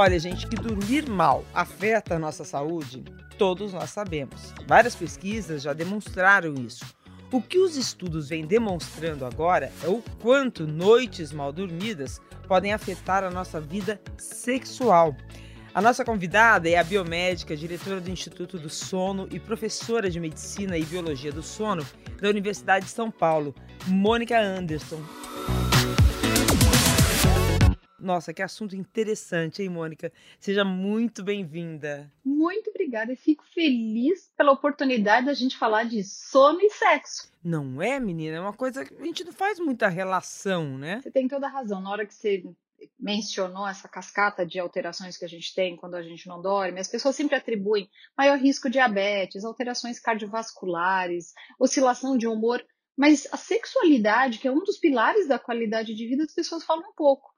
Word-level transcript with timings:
Olha, 0.00 0.16
gente, 0.16 0.46
que 0.46 0.54
dormir 0.54 1.08
mal 1.08 1.44
afeta 1.52 2.14
a 2.14 2.18
nossa 2.20 2.44
saúde, 2.44 3.02
todos 3.36 3.72
nós 3.72 3.90
sabemos. 3.90 4.54
Várias 4.64 4.94
pesquisas 4.94 5.60
já 5.60 5.72
demonstraram 5.72 6.54
isso. 6.54 6.84
O 7.32 7.42
que 7.42 7.58
os 7.58 7.76
estudos 7.76 8.28
vêm 8.28 8.46
demonstrando 8.46 9.26
agora 9.26 9.72
é 9.82 9.88
o 9.88 10.00
quanto 10.22 10.68
noites 10.68 11.32
mal 11.32 11.52
dormidas 11.52 12.20
podem 12.46 12.72
afetar 12.72 13.24
a 13.24 13.30
nossa 13.30 13.60
vida 13.60 14.00
sexual. 14.16 15.16
A 15.74 15.82
nossa 15.82 16.04
convidada 16.04 16.68
é 16.68 16.76
a 16.76 16.84
biomédica, 16.84 17.56
diretora 17.56 18.00
do 18.00 18.08
Instituto 18.08 18.56
do 18.56 18.70
Sono 18.70 19.28
e 19.32 19.40
professora 19.40 20.08
de 20.08 20.20
Medicina 20.20 20.78
e 20.78 20.84
Biologia 20.84 21.32
do 21.32 21.42
Sono 21.42 21.84
da 22.22 22.28
Universidade 22.28 22.84
de 22.84 22.92
São 22.92 23.10
Paulo, 23.10 23.52
Mônica 23.88 24.38
Anderson. 24.38 25.02
Nossa, 27.98 28.32
que 28.32 28.42
assunto 28.42 28.76
interessante, 28.76 29.62
hein, 29.62 29.68
Mônica? 29.68 30.12
Seja 30.38 30.64
muito 30.64 31.22
bem-vinda. 31.22 32.10
Muito 32.24 32.70
obrigada 32.70 33.12
e 33.12 33.16
fico 33.16 33.44
feliz 33.52 34.30
pela 34.36 34.52
oportunidade 34.52 35.26
da 35.26 35.34
gente 35.34 35.56
falar 35.56 35.84
de 35.84 36.04
sono 36.04 36.60
e 36.62 36.70
sexo. 36.70 37.32
Não 37.42 37.82
é, 37.82 37.98
menina? 37.98 38.36
É 38.36 38.40
uma 38.40 38.52
coisa 38.52 38.84
que 38.84 38.94
a 38.94 39.04
gente 39.04 39.24
não 39.24 39.32
faz 39.32 39.58
muita 39.58 39.88
relação, 39.88 40.78
né? 40.78 41.00
Você 41.02 41.10
tem 41.10 41.26
toda 41.26 41.46
a 41.46 41.50
razão. 41.50 41.80
Na 41.80 41.90
hora 41.90 42.06
que 42.06 42.14
você 42.14 42.44
mencionou 42.98 43.66
essa 43.66 43.88
cascata 43.88 44.46
de 44.46 44.58
alterações 44.60 45.16
que 45.16 45.24
a 45.24 45.28
gente 45.28 45.52
tem 45.52 45.76
quando 45.76 45.96
a 45.96 46.02
gente 46.02 46.28
não 46.28 46.40
dorme, 46.40 46.78
as 46.78 46.88
pessoas 46.88 47.16
sempre 47.16 47.34
atribuem 47.34 47.90
maior 48.16 48.38
risco 48.38 48.68
de 48.68 48.74
diabetes, 48.74 49.44
alterações 49.44 49.98
cardiovasculares, 49.98 51.32
oscilação 51.58 52.16
de 52.16 52.28
humor, 52.28 52.64
mas 52.96 53.26
a 53.32 53.36
sexualidade, 53.36 54.38
que 54.38 54.46
é 54.46 54.52
um 54.52 54.62
dos 54.62 54.78
pilares 54.78 55.26
da 55.26 55.38
qualidade 55.38 55.94
de 55.94 56.06
vida, 56.06 56.24
as 56.24 56.34
pessoas 56.34 56.64
falam 56.64 56.88
um 56.90 56.94
pouco. 56.94 57.30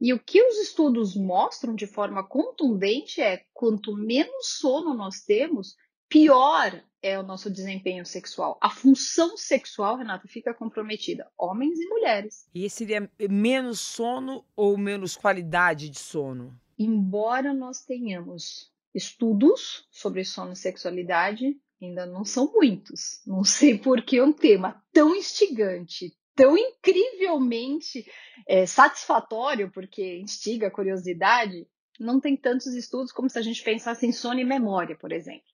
E 0.00 0.14
o 0.14 0.18
que 0.18 0.42
os 0.42 0.56
estudos 0.56 1.14
mostram 1.14 1.74
de 1.74 1.86
forma 1.86 2.26
contundente 2.26 3.20
é 3.20 3.44
quanto 3.52 3.94
menos 3.94 4.58
sono 4.58 4.94
nós 4.94 5.20
temos, 5.20 5.76
pior 6.08 6.82
é 7.02 7.18
o 7.18 7.22
nosso 7.22 7.50
desempenho 7.50 8.04
sexual. 8.06 8.58
A 8.62 8.70
função 8.70 9.36
sexual, 9.36 9.96
Renata, 9.96 10.26
fica 10.26 10.54
comprometida, 10.54 11.30
homens 11.36 11.78
e 11.78 11.86
mulheres. 11.86 12.46
E 12.54 12.68
seria 12.68 13.10
menos 13.28 13.80
sono 13.80 14.44
ou 14.56 14.76
menos 14.78 15.16
qualidade 15.16 15.88
de 15.88 15.98
sono? 15.98 16.58
Embora 16.78 17.52
nós 17.52 17.84
tenhamos 17.84 18.70
estudos 18.94 19.86
sobre 19.90 20.24
sono 20.24 20.52
e 20.52 20.56
sexualidade, 20.56 21.58
ainda 21.80 22.06
não 22.06 22.24
são 22.24 22.52
muitos. 22.52 23.20
Não 23.26 23.44
sei 23.44 23.78
por 23.78 24.02
que 24.02 24.20
um 24.20 24.32
tema 24.32 24.82
tão 24.92 25.14
instigante, 25.14 26.16
tão 26.40 26.56
incrivelmente 26.56 28.10
é, 28.48 28.64
satisfatório, 28.64 29.70
porque 29.70 30.16
instiga 30.20 30.68
a 30.68 30.70
curiosidade, 30.70 31.68
não 31.98 32.18
tem 32.18 32.34
tantos 32.34 32.68
estudos 32.68 33.12
como 33.12 33.28
se 33.28 33.38
a 33.38 33.42
gente 33.42 33.62
pensasse 33.62 34.06
em 34.06 34.12
sono 34.12 34.40
e 34.40 34.44
memória, 34.44 34.96
por 34.96 35.12
exemplo. 35.12 35.44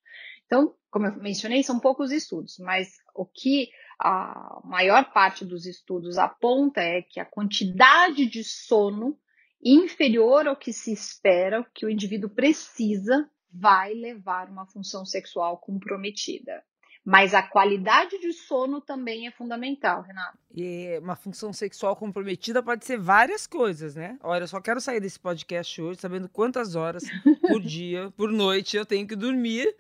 Então, 0.47 0.77
como 0.89 1.07
eu 1.07 1.17
mencionei, 1.17 1.64
são 1.64 1.81
poucos 1.81 2.12
estudos, 2.12 2.59
mas 2.61 2.98
o 3.17 3.27
que 3.27 3.69
a 3.98 4.61
maior 4.62 5.12
parte 5.12 5.45
dos 5.45 5.67
estudos 5.67 6.19
aponta 6.19 6.81
é 6.81 7.03
que 7.03 7.19
a 7.19 7.25
quantidade 7.25 8.25
de 8.25 8.45
sono 8.45 9.19
inferior 9.61 10.47
ao 10.47 10.57
que 10.57 10.73
se 10.73 10.92
espera, 10.92 11.69
que 11.75 11.84
o 11.84 11.91
indivíduo 11.91 12.31
precisa, 12.31 13.29
vai 13.51 13.92
levar 13.92 14.48
uma 14.48 14.67
função 14.67 15.05
sexual 15.05 15.59
comprometida. 15.59 16.62
Mas 17.07 17.35
a 17.35 17.41
qualidade 17.41 18.19
de 18.19 18.33
sono 18.33 18.81
também 18.81 19.29
é 19.29 19.31
fundamental, 19.31 20.03
Renato. 20.03 20.37
E 20.53 20.99
uma 21.01 21.15
função 21.15 21.53
sexual 21.53 21.95
comprometida 21.95 22.61
pode 22.61 22.85
ser 22.85 22.98
várias 22.98 23.47
coisas, 23.47 23.95
né? 23.95 24.19
Olha, 24.25 24.43
eu 24.43 24.48
só 24.48 24.61
quero 24.61 24.81
sair 24.81 24.98
desse 24.98 25.21
podcast 25.21 25.81
hoje 25.81 26.01
sabendo 26.01 26.29
quantas 26.29 26.75
horas 26.75 27.05
por 27.42 27.63
dia, 27.63 28.13
por 28.17 28.33
noite 28.33 28.77
eu 28.77 28.85
tenho 28.85 29.07
que 29.07 29.14
dormir 29.14 29.73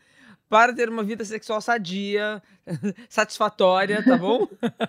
para 0.48 0.72
ter 0.72 0.88
uma 0.88 1.02
vida 1.02 1.24
sexual 1.24 1.60
sadia, 1.60 2.40
satisfatória, 3.10 4.04
tá 4.04 4.16
bom? 4.16 4.46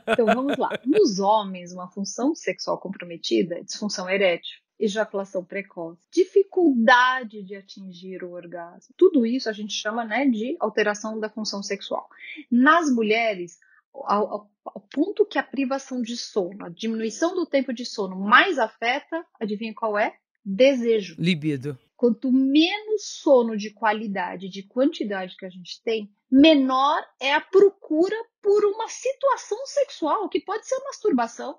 então 0.08 0.28
vamos 0.28 0.56
lá. 0.60 0.70
Nos 0.86 1.18
homens, 1.18 1.74
uma 1.74 1.90
função 1.90 2.36
sexual 2.36 2.78
comprometida 2.78 3.56
é 3.56 3.64
disfunção 3.64 4.08
erétil, 4.08 4.60
ejaculação 4.80 5.44
precoce, 5.44 6.02
dificuldade 6.12 7.44
de 7.44 7.56
atingir 7.56 8.24
o 8.24 8.32
orgasmo. 8.32 8.94
Tudo 8.96 9.26
isso 9.26 9.50
a 9.50 9.54
gente 9.54 9.74
chama 9.74 10.06
né, 10.06 10.26
de 10.26 10.56
alteração 10.60 11.20
da 11.20 11.30
função 11.30 11.64
sexual. 11.64 12.08
Nas 12.52 12.90
mulheres, 12.90 13.60
ao, 13.94 14.34
ao, 14.34 14.52
ao, 14.66 14.82
ponto 14.82 15.26
que 15.26 15.40
a 15.40 15.44
privação 15.44 16.02
de 16.02 16.16
sono, 16.16 16.66
a 16.66 16.70
diminuição 16.70 17.36
do 17.36 17.46
tempo 17.46 17.74
de 17.74 17.86
sono 17.86 18.16
mais 18.16 18.60
afeta, 18.60 19.26
adivinha 19.40 19.74
qual 19.74 19.98
é? 19.98 20.16
Desejo. 20.46 21.16
Libido. 21.18 21.78
Quanto 21.96 22.32
menos 22.32 23.06
sono 23.06 23.58
de 23.58 23.72
qualidade, 23.72 24.50
de 24.50 24.62
quantidade 24.62 25.36
que 25.36 25.46
a 25.46 25.50
gente 25.50 25.82
tem, 25.84 26.10
menor 26.32 27.04
é 27.20 27.34
a 27.34 27.42
procura 27.42 28.16
por 28.42 28.64
uma 28.66 28.88
situação 28.88 29.58
sexual, 29.66 30.30
que 30.30 30.40
pode 30.40 30.68
ser 30.68 30.80
masturbação. 30.86 31.58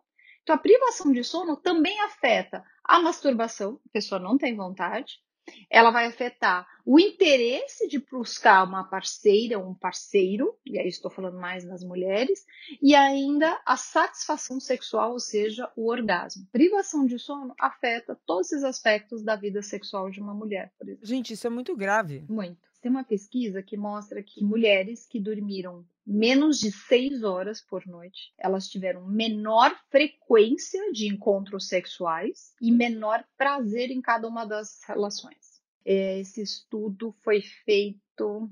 Então, 0.49 0.57
a 0.57 0.61
privação 0.61 1.13
de 1.13 1.23
sono 1.23 1.59
também 1.59 2.01
afeta 2.01 2.65
a 2.83 2.99
masturbação, 3.01 3.79
a 3.85 3.93
pessoa 3.93 4.19
não 4.19 4.39
tem 4.39 4.57
vontade, 4.57 5.21
ela 5.69 5.91
vai 5.91 6.07
afetar 6.07 6.67
o 6.87 6.99
interesse 6.99 7.87
de 7.87 7.99
buscar 7.99 8.65
uma 8.65 8.83
parceira, 8.83 9.59
um 9.59 9.75
parceiro, 9.75 10.59
e 10.65 10.79
aí 10.79 10.89
estou 10.89 11.11
falando 11.11 11.39
mais 11.39 11.67
nas 11.67 11.85
mulheres, 11.85 12.47
e 12.81 12.95
ainda 12.95 13.61
a 13.67 13.77
satisfação 13.77 14.59
sexual, 14.59 15.13
ou 15.13 15.21
seja, 15.21 15.71
o 15.77 15.91
orgasmo. 15.91 16.47
Privação 16.51 17.05
de 17.05 17.19
sono 17.19 17.55
afeta 17.61 18.19
todos 18.25 18.51
esses 18.51 18.65
aspectos 18.65 19.23
da 19.23 19.37
vida 19.37 19.61
sexual 19.61 20.09
de 20.09 20.19
uma 20.19 20.33
mulher, 20.33 20.73
por 20.79 20.89
exemplo. 20.89 21.07
Gente, 21.07 21.35
isso 21.35 21.47
é 21.47 21.51
muito 21.51 21.77
grave. 21.77 22.25
Muito. 22.27 22.68
Tem 22.81 22.91
uma 22.91 23.05
pesquisa 23.05 23.63
que 23.63 23.77
mostra 23.77 24.23
que 24.23 24.45
mulheres 24.45 25.07
que 25.07 25.19
dormiram 25.19 25.85
menos 26.07 26.61
de 26.61 26.71
seis 26.71 27.23
horas 27.23 27.61
por 27.61 27.87
noite, 27.87 28.33
elas 28.39 28.69
tiveram 28.69 29.07
menor 29.07 29.77
frequência 29.91 30.93
de 30.93 31.07
encontros 31.07 31.69
sexuais 31.69 32.55
e 32.61 32.71
menor 32.71 33.25
prazer 33.37 33.91
em 33.91 34.01
cada 34.01 34.29
uma 34.29 34.45
das 34.45 34.81
relações. 34.87 35.61
Esse 35.85 36.43
estudo 36.43 37.15
foi 37.23 37.41
feito 37.41 38.01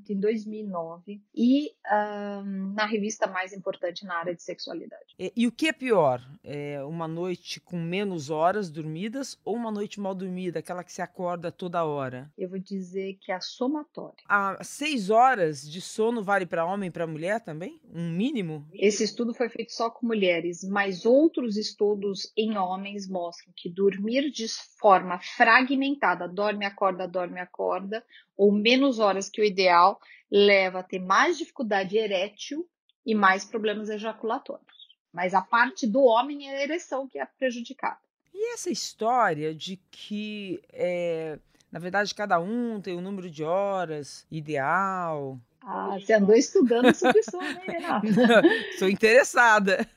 em 0.08 0.18
2009 0.18 1.20
e 1.34 1.70
um, 1.90 2.72
na 2.74 2.86
revista 2.86 3.26
mais 3.26 3.52
importante 3.52 4.04
na 4.04 4.16
área 4.16 4.34
de 4.34 4.42
sexualidade. 4.42 5.14
E, 5.18 5.32
e 5.36 5.46
o 5.46 5.52
que 5.52 5.68
é 5.68 5.72
pior? 5.72 6.20
É 6.42 6.82
uma 6.84 7.08
noite 7.08 7.60
com 7.60 7.76
menos 7.76 8.30
horas 8.30 8.70
dormidas 8.70 9.38
ou 9.44 9.56
uma 9.56 9.70
noite 9.70 10.00
mal 10.00 10.14
dormida, 10.14 10.58
aquela 10.58 10.84
que 10.84 10.92
se 10.92 11.02
acorda 11.02 11.50
toda 11.50 11.84
hora? 11.84 12.30
Eu 12.36 12.48
vou 12.48 12.58
dizer 12.58 13.18
que 13.20 13.32
é 13.32 13.34
a 13.34 13.40
somatória. 13.40 14.24
As 14.28 14.68
seis 14.68 15.10
horas 15.10 15.68
de 15.68 15.80
sono 15.80 16.22
vale 16.22 16.46
para 16.46 16.64
homem 16.64 16.88
e 16.88 16.92
para 16.92 17.06
mulher 17.06 17.40
também? 17.40 17.80
Um 17.92 18.10
mínimo? 18.10 18.66
Esse 18.72 19.04
estudo 19.04 19.34
foi 19.34 19.48
feito 19.48 19.72
só 19.72 19.90
com 19.90 20.06
mulheres, 20.06 20.62
mas 20.62 21.04
outros 21.04 21.56
estudos 21.56 22.32
em 22.36 22.56
homens 22.56 23.08
mostram 23.08 23.52
que 23.56 23.68
dormir 23.68 24.30
de 24.30 24.46
forma 24.78 25.18
fragmentada, 25.36 26.28
dorme, 26.28 26.64
acorda, 26.64 27.06
dorme, 27.06 27.40
acorda, 27.40 28.04
ou 28.36 28.52
menos 28.52 28.98
horas 28.98 29.28
que 29.28 29.40
o 29.40 29.44
ideal, 29.44 30.00
leva 30.30 30.80
a 30.80 30.82
ter 30.82 30.98
mais 30.98 31.38
dificuldade 31.38 31.96
erétil 31.96 32.68
e 33.04 33.14
mais 33.14 33.44
problemas 33.44 33.88
ejaculatórios. 33.88 34.66
Mas 35.12 35.32
a 35.32 35.40
parte 35.40 35.86
do 35.86 36.02
homem 36.02 36.48
é 36.48 36.56
a 36.56 36.62
ereção 36.62 37.08
que 37.08 37.18
é 37.18 37.24
prejudicada. 37.24 37.98
E 38.34 38.52
essa 38.52 38.70
história 38.70 39.54
de 39.54 39.80
que, 39.90 40.60
é, 40.72 41.38
na 41.72 41.78
verdade, 41.78 42.14
cada 42.14 42.38
um 42.38 42.80
tem 42.80 42.96
um 42.96 43.00
número 43.00 43.30
de 43.30 43.42
horas 43.42 44.26
ideal. 44.30 45.40
Ah, 45.62 45.98
você 45.98 46.12
andou 46.12 46.34
estudando 46.34 46.94
sobre 46.94 47.20
isso, 47.20 47.36
né, 47.38 47.62
Renata? 47.66 48.06
Sou 48.78 48.88
interessada. 48.88 49.88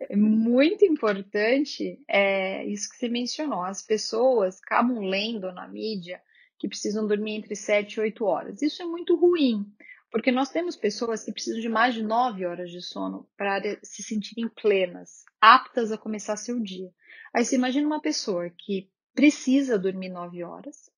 É 0.00 0.16
muito 0.16 0.84
importante 0.84 2.00
é, 2.06 2.64
isso 2.64 2.88
que 2.88 2.96
você 2.96 3.08
mencionou. 3.08 3.62
As 3.64 3.82
pessoas 3.82 4.60
acabam 4.62 5.00
lendo 5.00 5.52
na 5.52 5.66
mídia 5.66 6.22
que 6.58 6.68
precisam 6.68 7.06
dormir 7.06 7.36
entre 7.36 7.54
7 7.54 7.94
e 7.94 8.00
8 8.00 8.24
horas. 8.24 8.62
Isso 8.62 8.82
é 8.82 8.84
muito 8.84 9.14
ruim, 9.14 9.64
porque 10.10 10.32
nós 10.32 10.50
temos 10.50 10.76
pessoas 10.76 11.24
que 11.24 11.32
precisam 11.32 11.60
de 11.60 11.68
mais 11.68 11.94
de 11.94 12.02
9 12.02 12.44
horas 12.44 12.70
de 12.70 12.82
sono 12.82 13.28
para 13.36 13.60
se 13.82 14.02
sentirem 14.02 14.48
plenas, 14.48 15.24
aptas 15.40 15.92
a 15.92 15.98
começar 15.98 16.36
seu 16.36 16.58
dia. 16.60 16.90
Aí 17.32 17.44
você 17.44 17.56
imagina 17.56 17.86
uma 17.86 18.00
pessoa 18.00 18.50
que 18.50 18.90
precisa 19.14 19.78
dormir 19.78 20.08
9 20.08 20.42
horas, 20.42 20.90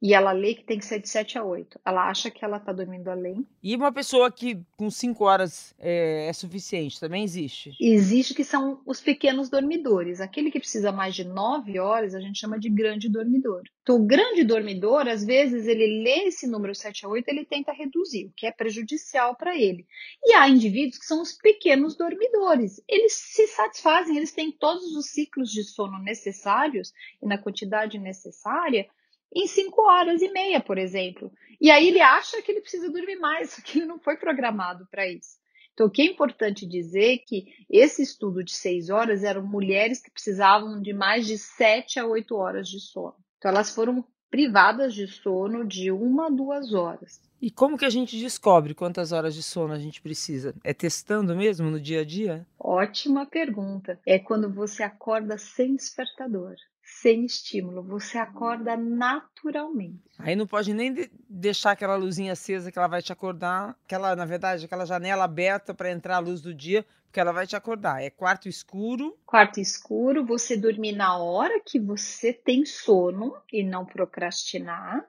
e 0.00 0.12
ela 0.12 0.32
lê 0.32 0.54
que 0.54 0.64
tem 0.64 0.78
que 0.78 0.84
ser 0.84 1.00
de 1.00 1.08
7 1.08 1.38
a 1.38 1.44
8. 1.44 1.80
Ela 1.84 2.08
acha 2.08 2.30
que 2.30 2.44
ela 2.44 2.58
está 2.58 2.72
dormindo 2.72 3.08
além. 3.08 3.46
E 3.62 3.74
uma 3.74 3.90
pessoa 3.90 4.30
que 4.30 4.60
com 4.76 4.90
5 4.90 5.24
horas 5.24 5.74
é, 5.78 6.28
é, 6.28 6.32
suficiente, 6.32 7.00
também 7.00 7.24
existe? 7.24 7.72
Existe 7.80 8.34
que 8.34 8.44
são 8.44 8.80
os 8.84 9.00
pequenos 9.00 9.48
dormidores. 9.48 10.20
Aquele 10.20 10.50
que 10.50 10.58
precisa 10.58 10.92
mais 10.92 11.14
de 11.14 11.24
9 11.24 11.78
horas, 11.78 12.14
a 12.14 12.20
gente 12.20 12.38
chama 12.38 12.58
de 12.58 12.68
grande 12.68 13.08
dormidor. 13.08 13.62
Então, 13.82 13.96
o 13.96 14.06
grande 14.06 14.44
dormidor, 14.44 15.08
às 15.08 15.24
vezes, 15.24 15.66
ele 15.66 16.02
lê 16.02 16.28
esse 16.28 16.46
número 16.46 16.74
7 16.74 17.06
a 17.06 17.08
8, 17.08 17.28
ele 17.28 17.46
tenta 17.46 17.72
reduzir, 17.72 18.26
o 18.26 18.32
que 18.36 18.46
é 18.46 18.52
prejudicial 18.52 19.34
para 19.36 19.56
ele. 19.56 19.86
E 20.22 20.34
há 20.34 20.48
indivíduos 20.48 20.98
que 20.98 21.06
são 21.06 21.22
os 21.22 21.32
pequenos 21.32 21.96
dormidores. 21.96 22.82
Eles 22.88 23.14
se 23.14 23.46
satisfazem, 23.46 24.16
eles 24.16 24.32
têm 24.32 24.52
todos 24.52 24.94
os 24.94 25.06
ciclos 25.06 25.50
de 25.50 25.64
sono 25.64 25.98
necessários 26.00 26.92
e 27.22 27.26
na 27.26 27.38
quantidade 27.38 27.98
necessária, 27.98 28.86
em 29.34 29.46
5 29.46 29.82
horas 29.82 30.22
e 30.22 30.28
meia, 30.30 30.60
por 30.60 30.78
exemplo. 30.78 31.32
E 31.60 31.70
aí 31.70 31.88
ele 31.88 32.00
acha 32.00 32.40
que 32.42 32.50
ele 32.50 32.60
precisa 32.60 32.90
dormir 32.90 33.16
mais, 33.16 33.50
só 33.54 33.62
que 33.62 33.78
ele 33.78 33.86
não 33.86 33.98
foi 33.98 34.16
programado 34.16 34.86
para 34.90 35.06
isso. 35.08 35.36
Então, 35.72 35.88
o 35.88 35.90
que 35.90 36.00
é 36.00 36.06
importante 36.06 36.66
dizer 36.66 37.14
é 37.14 37.18
que 37.18 37.44
esse 37.68 38.02
estudo 38.02 38.42
de 38.42 38.52
6 38.52 38.88
horas 38.88 39.22
eram 39.22 39.46
mulheres 39.46 40.00
que 40.00 40.10
precisavam 40.10 40.80
de 40.80 40.94
mais 40.94 41.26
de 41.26 41.36
7 41.36 42.00
a 42.00 42.06
8 42.06 42.34
horas 42.34 42.66
de 42.66 42.80
sono. 42.80 43.14
Então, 43.36 43.50
elas 43.50 43.74
foram 43.74 44.02
privadas 44.30 44.94
de 44.94 45.06
sono 45.06 45.66
de 45.66 45.90
uma 45.90 46.28
a 46.28 46.30
duas 46.30 46.72
horas. 46.72 47.20
E 47.40 47.50
como 47.50 47.76
que 47.76 47.84
a 47.84 47.90
gente 47.90 48.18
descobre 48.18 48.74
quantas 48.74 49.12
horas 49.12 49.34
de 49.34 49.42
sono 49.42 49.74
a 49.74 49.78
gente 49.78 50.00
precisa? 50.00 50.54
É 50.64 50.72
testando 50.72 51.36
mesmo 51.36 51.70
no 51.70 51.78
dia 51.78 52.00
a 52.00 52.04
dia? 52.04 52.46
Ótima 52.58 53.26
pergunta. 53.26 54.00
É 54.06 54.18
quando 54.18 54.50
você 54.50 54.82
acorda 54.82 55.36
sem 55.36 55.76
despertador 55.76 56.56
sem 57.06 57.24
estímulo, 57.24 57.84
você 57.84 58.18
acorda 58.18 58.76
naturalmente. 58.76 60.02
Aí 60.18 60.34
não 60.34 60.44
pode 60.44 60.74
nem 60.74 60.92
de 60.92 61.08
deixar 61.30 61.70
aquela 61.70 61.94
luzinha 61.94 62.32
acesa 62.32 62.72
que 62.72 62.76
ela 62.76 62.88
vai 62.88 63.00
te 63.00 63.12
acordar, 63.12 63.78
aquela, 63.84 64.16
na 64.16 64.24
verdade, 64.24 64.64
aquela 64.64 64.84
janela 64.84 65.22
aberta 65.22 65.72
para 65.72 65.92
entrar 65.92 66.16
a 66.16 66.18
luz 66.18 66.40
do 66.40 66.52
dia, 66.52 66.84
porque 67.04 67.20
ela 67.20 67.30
vai 67.30 67.46
te 67.46 67.54
acordar. 67.54 68.02
É 68.02 68.10
quarto 68.10 68.48
escuro. 68.48 69.16
Quarto 69.24 69.60
escuro, 69.60 70.26
você 70.26 70.56
dormir 70.56 70.96
na 70.96 71.16
hora 71.16 71.60
que 71.64 71.78
você 71.78 72.32
tem 72.32 72.66
sono 72.66 73.36
e 73.52 73.62
não 73.62 73.86
procrastinar. 73.86 75.06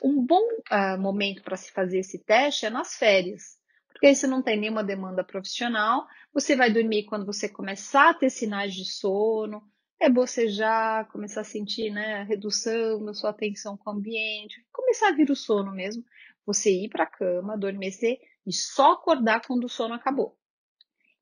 Um 0.00 0.24
bom 0.24 0.40
uh, 0.70 0.96
momento 1.00 1.42
para 1.42 1.56
se 1.56 1.72
fazer 1.72 1.98
esse 1.98 2.20
teste 2.20 2.64
é 2.64 2.70
nas 2.70 2.94
férias. 2.94 3.58
Porque 3.88 4.06
aí 4.06 4.14
você 4.14 4.28
não 4.28 4.40
tem 4.40 4.56
nenhuma 4.56 4.84
demanda 4.84 5.24
profissional, 5.24 6.06
você 6.32 6.54
vai 6.54 6.72
dormir 6.72 7.06
quando 7.06 7.26
você 7.26 7.48
começar 7.48 8.10
a 8.10 8.14
ter 8.14 8.30
sinais 8.30 8.72
de 8.72 8.84
sono, 8.84 9.64
é 10.04 10.10
bocejar, 10.10 11.10
começar 11.10 11.40
a 11.40 11.44
sentir 11.44 11.90
né, 11.90 12.16
a 12.16 12.22
redução 12.24 13.04
da 13.04 13.14
sua 13.14 13.30
atenção 13.30 13.76
com 13.76 13.90
o 13.90 13.92
ambiente, 13.94 14.64
começar 14.70 15.08
a 15.08 15.12
vir 15.12 15.30
o 15.30 15.36
sono 15.36 15.72
mesmo, 15.72 16.04
você 16.44 16.70
ir 16.70 16.90
para 16.90 17.04
a 17.04 17.10
cama, 17.10 17.54
adormecer 17.54 18.18
e 18.46 18.52
só 18.52 18.92
acordar 18.92 19.40
quando 19.46 19.64
o 19.64 19.68
sono 19.68 19.94
acabou. 19.94 20.36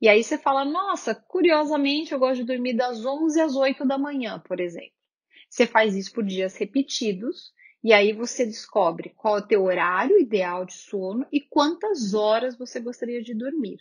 E 0.01 0.09
aí 0.09 0.25
você 0.25 0.37
fala, 0.37 0.65
nossa, 0.65 1.15
curiosamente 1.15 2.13
eu 2.13 2.19
gosto 2.19 2.41
de 2.41 2.45
dormir 2.45 2.75
das 2.75 3.07
11 3.07 3.41
às 3.41 3.55
8 3.55 3.87
da 3.87 3.97
manhã, 3.97 4.41
por 4.41 4.59
exemplo. 4.59 4.91
Você 5.49 5.65
faz 5.65 5.95
isso 5.95 6.13
por 6.13 6.25
dias 6.25 6.57
repetidos 6.57 7.53
e 7.85 7.93
aí 7.93 8.13
você 8.13 8.45
descobre 8.45 9.11
qual 9.11 9.37
é 9.37 9.41
o 9.41 9.47
teu 9.47 9.63
horário 9.63 10.19
ideal 10.19 10.65
de 10.65 10.75
sono 10.75 11.25
e 11.31 11.41
quantas 11.41 12.15
horas 12.15 12.59
você 12.59 12.81
gostaria 12.81 13.23
de 13.23 13.33
dormir. 13.33 13.79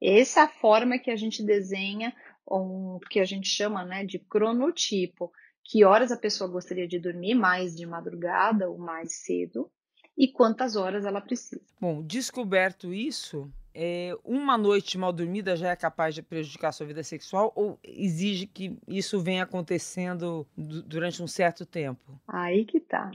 Essa 0.00 0.40
é 0.40 0.42
a 0.44 0.48
forma 0.48 0.98
que 0.98 1.10
a 1.10 1.16
gente 1.16 1.42
desenha 1.42 2.14
um 2.50 2.98
que 3.10 3.20
a 3.20 3.24
gente 3.24 3.48
chama 3.48 3.84
né, 3.84 4.04
de 4.04 4.18
cronotipo, 4.18 5.32
que 5.64 5.84
horas 5.84 6.10
a 6.10 6.16
pessoa 6.16 6.50
gostaria 6.50 6.88
de 6.88 6.98
dormir, 6.98 7.34
mais 7.34 7.76
de 7.76 7.86
madrugada 7.86 8.68
ou 8.68 8.78
mais 8.78 9.24
cedo, 9.24 9.70
e 10.16 10.28
quantas 10.28 10.76
horas 10.76 11.04
ela 11.04 11.20
precisa. 11.20 11.60
Bom, 11.80 12.02
descoberto 12.02 12.92
isso, 12.92 13.50
é, 13.74 14.16
uma 14.24 14.56
noite 14.58 14.98
mal 14.98 15.12
dormida 15.12 15.56
já 15.56 15.70
é 15.70 15.76
capaz 15.76 16.14
de 16.14 16.22
prejudicar 16.22 16.68
a 16.68 16.72
sua 16.72 16.86
vida 16.86 17.02
sexual 17.02 17.52
ou 17.54 17.78
exige 17.84 18.46
que 18.46 18.76
isso 18.88 19.20
venha 19.20 19.44
acontecendo 19.44 20.46
durante 20.56 21.22
um 21.22 21.26
certo 21.26 21.64
tempo? 21.64 22.20
Aí 22.26 22.64
que 22.64 22.80
tá. 22.80 23.10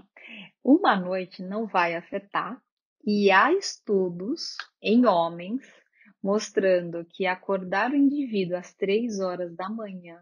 Uma 0.63 0.95
noite 0.95 1.43
não 1.43 1.67
vai 1.67 1.95
afetar, 1.95 2.61
e 3.05 3.29
há 3.29 3.51
estudos 3.51 4.55
em 4.81 5.05
homens 5.05 5.61
mostrando 6.23 7.05
que 7.05 7.25
acordar 7.25 7.91
o 7.91 7.95
indivíduo 7.95 8.55
às 8.55 8.73
três 8.73 9.19
horas 9.19 9.53
da 9.55 9.69
manhã 9.69 10.19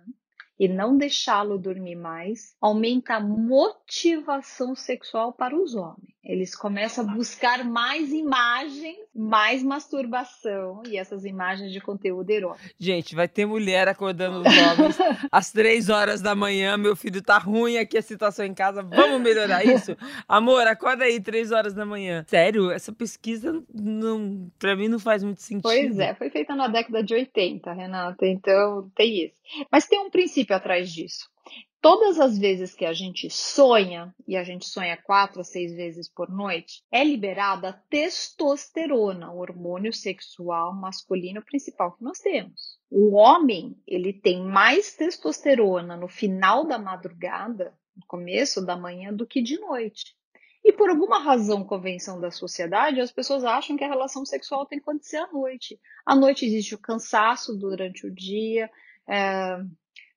e 0.60 0.68
não 0.68 0.98
deixá-lo 0.98 1.58
dormir 1.58 1.96
mais 1.96 2.56
aumenta 2.60 3.16
a 3.16 3.20
motivação 3.20 4.76
sexual 4.76 5.32
para 5.34 5.56
os 5.56 5.76
homens. 5.76 6.16
Eles 6.24 6.56
começam 6.56 7.04
a 7.04 7.14
buscar 7.14 7.66
mais 7.66 8.12
imagens, 8.12 8.96
mais 9.14 9.64
masturbação 9.64 10.84
e 10.88 10.96
essas 10.96 11.26
imagens 11.26 11.72
de 11.72 11.82
conteúdo 11.82 12.30
erótico. 12.30 12.70
Gente, 12.80 13.16
vai 13.16 13.28
ter 13.28 13.48
mulher 13.48 13.88
acordando 13.88 14.42
os 14.42 14.46
homens 14.46 14.98
às 15.32 15.52
três 15.52 15.90
horas 15.90 16.22
da 16.22 16.36
manhã. 16.36 16.78
Meu 16.78 16.96
filho 16.96 17.24
tá 17.24 17.40
ruim 17.40 17.78
aqui 17.78 17.98
a 17.98 18.04
situação 18.04 18.46
em 18.46 18.54
casa. 18.54 18.84
Vamos 18.84 19.20
melhorar 19.20 19.66
isso? 19.66 19.98
Amor, 20.28 20.68
acorda 20.68 21.06
aí 21.06 21.20
três 21.20 21.52
horas 21.52 21.74
da 21.74 21.88
manhã. 21.88 22.24
Sério, 22.28 22.70
essa 22.70 22.92
pesquisa 22.92 23.64
não, 23.74 24.48
para 24.60 24.76
mim 24.76 24.88
não 24.88 25.00
faz 25.00 25.24
muito 25.24 25.42
sentido. 25.42 25.64
Pois 25.64 25.98
é, 25.98 26.14
foi 26.14 26.30
feita 26.30 26.56
na 26.56 26.68
década 26.68 27.04
de 27.04 27.16
80, 27.16 27.74
Renata. 27.74 28.28
Então 28.28 28.92
tem 28.96 29.26
isso. 29.26 29.42
Mas 29.72 29.88
tem 29.88 30.00
um 30.00 30.12
princípio 30.12 30.56
atrás 30.56 30.92
disso. 30.92 31.32
Todas 31.82 32.20
as 32.20 32.38
vezes 32.38 32.76
que 32.76 32.86
a 32.86 32.94
gente 32.94 33.28
sonha, 33.32 34.14
e 34.28 34.38
a 34.38 34.44
gente 34.44 34.70
sonha 34.70 34.96
quatro 34.96 35.42
a 35.42 35.44
seis 35.44 35.74
vezes 35.74 36.08
por 36.08 36.30
noite, 36.30 36.84
é 36.92 37.04
liberada 37.04 37.74
testosterona, 37.90 39.32
o 39.32 39.40
hormônio 39.40 39.92
sexual 39.92 40.76
masculino 40.76 41.44
principal 41.44 41.94
que 41.94 42.04
nós 42.04 42.20
temos. 42.20 42.78
O 42.88 43.16
homem, 43.16 43.76
ele 43.88 44.14
tem 44.14 44.44
mais 44.44 44.96
testosterona 44.96 45.98
no 45.98 46.08
final 46.08 46.68
da 46.68 46.78
madrugada, 46.78 47.76
no 47.96 48.06
começo 48.06 48.64
da 48.64 48.78
manhã, 48.78 49.12
do 49.12 49.26
que 49.26 49.42
de 49.42 49.60
noite. 49.60 50.16
E 50.64 50.72
por 50.72 50.88
alguma 50.88 51.18
razão, 51.18 51.64
convenção 51.64 52.22
da 52.22 52.30
sociedade, 52.30 53.02
as 53.02 53.12
pessoas 53.12 53.44
acham 53.44 53.76
que 53.76 53.84
a 53.84 53.90
relação 53.90 54.24
sexual 54.24 54.68
tem 54.68 54.78
que 54.78 54.84
acontecer 54.84 55.18
à 55.18 55.32
noite. 55.32 55.80
À 56.06 56.16
noite 56.16 56.46
existe 56.46 56.76
o 56.76 56.80
cansaço 56.80 57.58
durante 57.58 58.06
o 58.06 58.14
dia, 58.14 58.70
é, 59.10 59.58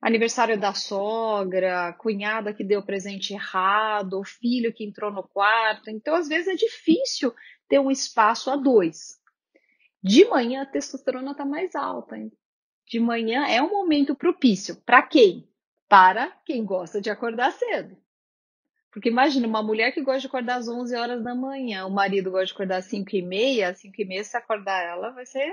aniversário 0.04 0.60
da 0.60 0.74
sogra, 0.74 1.94
cunhada 1.94 2.52
que 2.52 2.62
deu 2.62 2.82
presente 2.82 3.32
errado, 3.32 4.22
filho 4.22 4.70
que 4.70 4.84
entrou 4.84 5.10
no 5.10 5.22
quarto. 5.22 5.88
Então, 5.88 6.14
às 6.14 6.28
vezes, 6.28 6.48
é 6.48 6.54
difícil 6.54 7.32
ter 7.66 7.78
um 7.78 7.90
espaço 7.90 8.50
a 8.50 8.56
dois. 8.56 9.18
De 10.02 10.26
manhã, 10.26 10.60
a 10.60 10.66
testosterona 10.66 11.30
está 11.30 11.46
mais 11.46 11.74
alta. 11.74 12.18
Hein? 12.18 12.30
De 12.86 13.00
manhã 13.00 13.46
é 13.46 13.62
um 13.62 13.70
momento 13.70 14.14
propício. 14.14 14.76
Para 14.84 15.00
quem? 15.00 15.48
Para 15.88 16.30
quem 16.44 16.66
gosta 16.66 17.00
de 17.00 17.08
acordar 17.08 17.52
cedo. 17.52 17.96
Porque 18.92 19.08
imagina, 19.08 19.48
uma 19.48 19.62
mulher 19.62 19.92
que 19.92 20.02
gosta 20.02 20.20
de 20.20 20.26
acordar 20.26 20.56
às 20.56 20.68
11 20.68 20.94
horas 20.96 21.24
da 21.24 21.34
manhã, 21.34 21.86
o 21.86 21.90
marido 21.90 22.30
gosta 22.30 22.46
de 22.46 22.52
acordar 22.52 22.76
às 22.76 22.84
5 22.84 23.16
e 23.16 23.22
meia, 23.22 23.70
às 23.70 23.78
5 23.78 23.94
e 23.98 24.04
meia, 24.04 24.22
se 24.22 24.36
acordar 24.36 24.84
ela, 24.84 25.10
vai 25.10 25.24
ser 25.24 25.50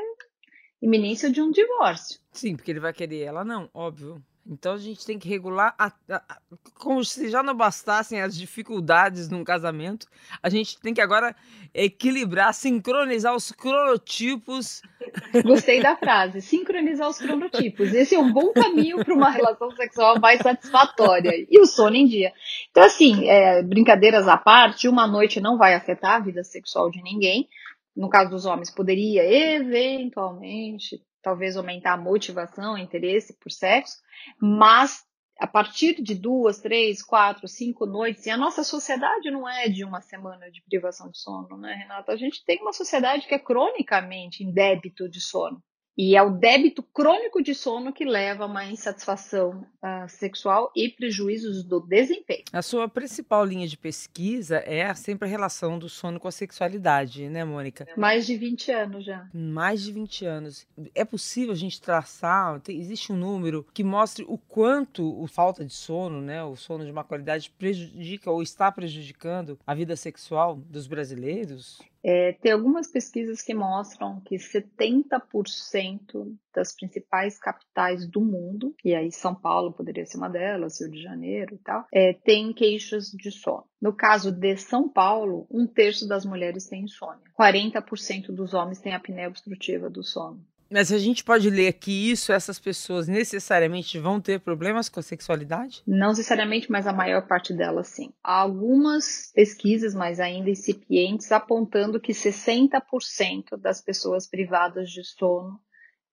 iminência 0.81 1.31
de 1.31 1.41
um 1.41 1.49
divórcio. 1.49 2.19
Sim, 2.33 2.57
porque 2.57 2.69
ele 2.69 2.81
vai 2.81 2.91
querer 2.91 3.21
ela, 3.21 3.45
não, 3.45 3.69
óbvio. 3.73 4.21
Então 4.45 4.73
a 4.73 4.77
gente 4.77 5.05
tem 5.05 5.19
que 5.19 5.29
regular, 5.29 5.75
a, 5.77 5.91
a, 6.09 6.37
como 6.73 7.03
se 7.05 7.29
já 7.29 7.43
não 7.43 7.55
bastassem 7.55 8.21
as 8.21 8.35
dificuldades 8.35 9.29
num 9.29 9.43
casamento, 9.43 10.07
a 10.41 10.49
gente 10.49 10.79
tem 10.79 10.93
que 10.93 11.01
agora 11.01 11.35
equilibrar, 11.73 12.53
sincronizar 12.53 13.35
os 13.35 13.51
cronotipos. 13.51 14.81
Gostei 15.45 15.81
da 15.81 15.95
frase, 15.95 16.41
sincronizar 16.41 17.07
os 17.07 17.19
cronotipos. 17.19 17.93
Esse 17.93 18.15
é 18.15 18.19
um 18.19 18.33
bom 18.33 18.51
caminho 18.51 19.03
para 19.05 19.13
uma 19.13 19.29
relação 19.29 19.69
sexual 19.71 20.19
mais 20.19 20.41
satisfatória. 20.41 21.31
E 21.49 21.59
o 21.59 21.65
sono 21.65 21.95
em 21.95 22.07
dia. 22.07 22.33
Então, 22.71 22.83
assim, 22.83 23.29
é, 23.29 23.61
brincadeiras 23.61 24.27
à 24.27 24.37
parte, 24.37 24.87
uma 24.87 25.07
noite 25.07 25.39
não 25.39 25.57
vai 25.57 25.75
afetar 25.75 26.15
a 26.15 26.19
vida 26.19 26.43
sexual 26.43 26.89
de 26.89 27.01
ninguém. 27.03 27.47
No 27.95 28.09
caso 28.09 28.31
dos 28.31 28.45
homens, 28.45 28.71
poderia 28.71 29.23
eventualmente 29.23 31.01
talvez 31.21 31.55
aumentar 31.55 31.93
a 31.93 31.97
motivação, 31.97 32.77
interesse 32.77 33.37
por 33.39 33.51
sexo, 33.51 33.97
mas 34.39 35.03
a 35.39 35.47
partir 35.47 36.01
de 36.01 36.13
duas, 36.13 36.59
três, 36.59 37.01
quatro, 37.01 37.47
cinco 37.47 37.87
noites, 37.87 38.25
e 38.27 38.29
a 38.29 38.37
nossa 38.37 38.63
sociedade 38.63 39.31
não 39.31 39.49
é 39.49 39.67
de 39.67 39.83
uma 39.83 39.99
semana 39.99 40.51
de 40.51 40.61
privação 40.61 41.09
de 41.09 41.17
sono, 41.17 41.57
né, 41.57 41.73
Renata? 41.73 42.11
A 42.11 42.15
gente 42.15 42.45
tem 42.45 42.61
uma 42.61 42.73
sociedade 42.73 43.27
que 43.27 43.33
é 43.33 43.39
cronicamente 43.39 44.43
em 44.43 44.51
débito 44.51 45.09
de 45.09 45.19
sono. 45.19 45.61
E 45.97 46.15
é 46.15 46.21
o 46.21 46.31
débito 46.31 46.81
crônico 46.81 47.43
de 47.43 47.53
sono 47.53 47.91
que 47.91 48.05
leva 48.05 48.43
a 48.43 48.47
uma 48.47 48.65
insatisfação 48.65 49.65
uh, 49.83 50.07
sexual 50.07 50.71
e 50.75 50.89
prejuízos 50.89 51.63
do 51.63 51.79
desempenho. 51.79 52.43
A 52.51 52.61
sua 52.61 52.87
principal 52.87 53.45
linha 53.45 53.67
de 53.67 53.77
pesquisa 53.77 54.63
é 54.65 54.93
sempre 54.93 55.27
a 55.27 55.31
relação 55.31 55.77
do 55.77 55.89
sono 55.89 56.19
com 56.19 56.27
a 56.27 56.31
sexualidade, 56.31 57.27
né, 57.29 57.43
Mônica? 57.43 57.87
Mais 57.97 58.25
de 58.25 58.37
20 58.37 58.71
anos 58.71 59.05
já. 59.05 59.27
Mais 59.33 59.83
de 59.83 59.91
20 59.91 60.25
anos. 60.25 60.67
É 60.95 61.03
possível 61.03 61.51
a 61.53 61.57
gente 61.57 61.81
traçar, 61.81 62.59
tem, 62.61 62.79
existe 62.79 63.11
um 63.11 63.17
número 63.17 63.65
que 63.73 63.83
mostre 63.83 64.25
o 64.27 64.37
quanto 64.37 65.23
a 65.23 65.27
falta 65.27 65.65
de 65.65 65.73
sono, 65.73 66.21
né, 66.21 66.43
o 66.43 66.55
sono 66.55 66.85
de 66.85 66.91
má 66.91 67.03
qualidade 67.03 67.51
prejudica 67.51 68.31
ou 68.31 68.41
está 68.41 68.71
prejudicando 68.71 69.59
a 69.67 69.75
vida 69.75 69.95
sexual 69.95 70.55
dos 70.55 70.87
brasileiros? 70.87 71.79
É, 72.03 72.33
tem 72.33 72.51
algumas 72.51 72.87
pesquisas 72.87 73.41
que 73.41 73.53
mostram 73.53 74.19
que 74.21 74.35
70% 74.35 76.35
das 76.53 76.73
principais 76.73 77.39
capitais 77.39 78.07
do 78.07 78.21
mundo, 78.21 78.75
e 78.83 78.95
aí 78.95 79.11
São 79.11 79.35
Paulo 79.35 79.71
poderia 79.71 80.05
ser 80.05 80.17
uma 80.17 80.29
delas, 80.29 80.81
Rio 80.81 80.91
de 80.91 81.01
Janeiro 81.01 81.55
e 81.55 81.59
tal, 81.59 81.85
é, 81.93 82.13
tem 82.13 82.53
queixas 82.53 83.11
de 83.11 83.31
sono. 83.31 83.65
No 83.81 83.93
caso 83.93 84.31
de 84.31 84.57
São 84.57 84.89
Paulo, 84.89 85.47
um 85.49 85.65
terço 85.65 86.07
das 86.07 86.25
mulheres 86.25 86.67
tem 86.67 86.83
insônia. 86.83 87.31
40% 87.39 88.31
dos 88.31 88.53
homens 88.53 88.79
têm 88.79 88.93
apneia 88.93 89.27
obstrutiva 89.27 89.89
do 89.89 90.03
sono. 90.03 90.45
Mas 90.71 90.89
a 90.91 90.97
gente 90.97 91.23
pode 91.23 91.49
ler 91.49 91.73
que 91.73 92.11
isso, 92.11 92.31
essas 92.31 92.57
pessoas 92.57 93.07
necessariamente 93.07 93.99
vão 93.99 94.21
ter 94.21 94.39
problemas 94.39 94.87
com 94.87 95.01
a 95.01 95.03
sexualidade? 95.03 95.83
Não 95.85 96.09
necessariamente, 96.09 96.71
mas 96.71 96.87
a 96.87 96.93
maior 96.93 97.27
parte 97.27 97.53
delas 97.53 97.89
sim. 97.89 98.13
Há 98.23 98.39
algumas 98.39 99.31
pesquisas, 99.35 99.93
mas 99.93 100.19
ainda 100.19 100.49
incipientes, 100.49 101.29
apontando 101.31 101.99
que 101.99 102.13
60% 102.13 103.57
das 103.59 103.81
pessoas 103.81 104.25
privadas 104.25 104.89
de 104.89 105.03
sono 105.03 105.59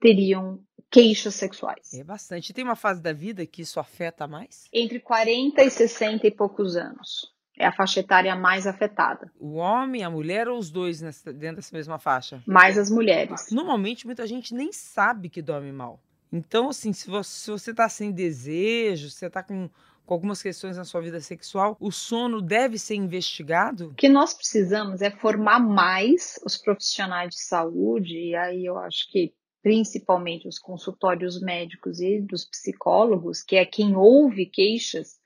teriam 0.01 0.61
queixas 0.91 1.35
sexuais. 1.35 1.95
É 1.95 2.03
bastante. 2.03 2.53
Tem 2.53 2.65
uma 2.65 2.77
fase 2.77 3.01
da 3.01 3.13
vida 3.13 3.47
que 3.47 3.63
isso 3.63 3.79
afeta 3.79 4.27
mais? 4.27 4.65
Entre 4.73 4.99
40 4.99 5.63
e 5.63 5.71
60 5.71 6.27
e 6.27 6.31
poucos 6.31 6.77
anos. 6.77 7.38
É 7.59 7.67
a 7.67 7.73
faixa 7.73 8.01
etária 8.01 8.35
mais 8.37 8.67
afetada. 8.67 9.31
O 9.39 9.55
homem, 9.55 10.05
a 10.05 10.11
mulher 10.11 10.49
ou 10.49 10.59
os 10.59 10.71
dois 10.71 11.01
nessa, 11.01 11.33
dentro 11.33 11.57
dessa 11.57 11.77
mesma 11.77 11.99
faixa? 11.99 12.43
Mais 12.47 12.79
as 12.79 12.89
mulheres. 12.91 13.51
Normalmente, 13.51 14.07
muita 14.07 14.27
gente 14.27 14.55
nem 14.55 14.73
sabe 14.73 15.29
que 15.29 15.43
dorme 15.43 15.73
mal. 15.73 16.01
Então, 16.33 16.69
assim, 16.69 16.93
se 16.93 17.11
você 17.11 17.71
está 17.71 17.89
sem 17.89 18.13
desejo, 18.13 19.11
se 19.11 19.17
você 19.17 19.27
está 19.27 19.43
com, 19.43 19.69
com 20.07 20.15
algumas 20.15 20.41
questões 20.41 20.77
na 20.77 20.85
sua 20.85 21.01
vida 21.01 21.21
sexual, 21.21 21.77
o 21.81 21.91
sono 21.91 22.41
deve 22.41 22.79
ser 22.79 22.95
investigado? 22.95 23.89
O 23.89 23.95
que 23.95 24.09
nós 24.09 24.35
precisamos 24.35 25.03
é 25.03 25.11
formar 25.11 25.59
mais 25.59 26.39
os 26.45 26.57
profissionais 26.57 27.31
de 27.31 27.43
saúde, 27.43 28.15
e 28.15 28.37
aí 28.37 28.65
eu 28.65 28.79
acho 28.79 29.11
que 29.11 29.33
principalmente 29.63 30.47
os 30.47 30.59
consultórios 30.59 31.41
médicos 31.41 32.01
e 32.01 32.21
dos 32.21 32.45
psicólogos, 32.45 33.43
que 33.43 33.57
é 33.57 33.65
quem 33.65 33.97
ouve 33.97 34.47
queixas, 34.47 35.19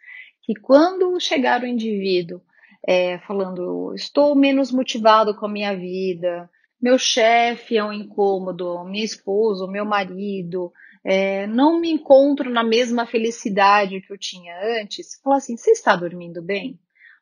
que 0.42 0.54
quando 0.54 1.18
chegar 1.20 1.62
o 1.62 1.66
indivíduo 1.66 2.40
é, 2.87 3.18
falando, 3.20 3.94
estou 3.94 4.34
menos 4.34 4.72
motivado 4.72 5.37
com 5.37 5.46
a 5.46 5.50
minha 5.50 5.75
vida, 5.76 6.50
meu 6.80 6.99
chefe 6.99 7.76
é 7.76 7.84
um 7.84 7.92
incômodo, 7.92 8.84
minha 8.84 9.04
esposa, 9.04 9.68
meu 9.68 9.84
marido, 9.84 10.72
é, 11.04 11.46
não 11.46 11.80
me 11.80 11.90
encontro 11.90 12.50
na 12.50 12.64
mesma 12.64 13.06
felicidade 13.06 14.00
que 14.00 14.12
eu 14.12 14.18
tinha 14.18 14.54
antes, 14.80 15.20
fala 15.22 15.37
assim, 15.37 15.56
você 15.56 15.70
está 15.70 15.94
dormindo 15.94 16.42
bem? 16.42 16.78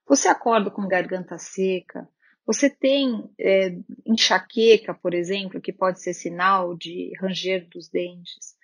Você 0.06 0.28
acorda 0.28 0.70
com 0.70 0.88
garganta 0.88 1.38
seca? 1.38 2.08
Você 2.46 2.68
tem 2.68 3.30
é, 3.38 3.76
enxaqueca, 4.04 4.92
por 4.92 5.14
exemplo, 5.14 5.60
que 5.60 5.72
pode 5.72 6.02
ser 6.02 6.14
sinal 6.14 6.74
de 6.74 7.12
ranger 7.20 7.68
dos 7.68 7.88
dentes. 7.88 8.56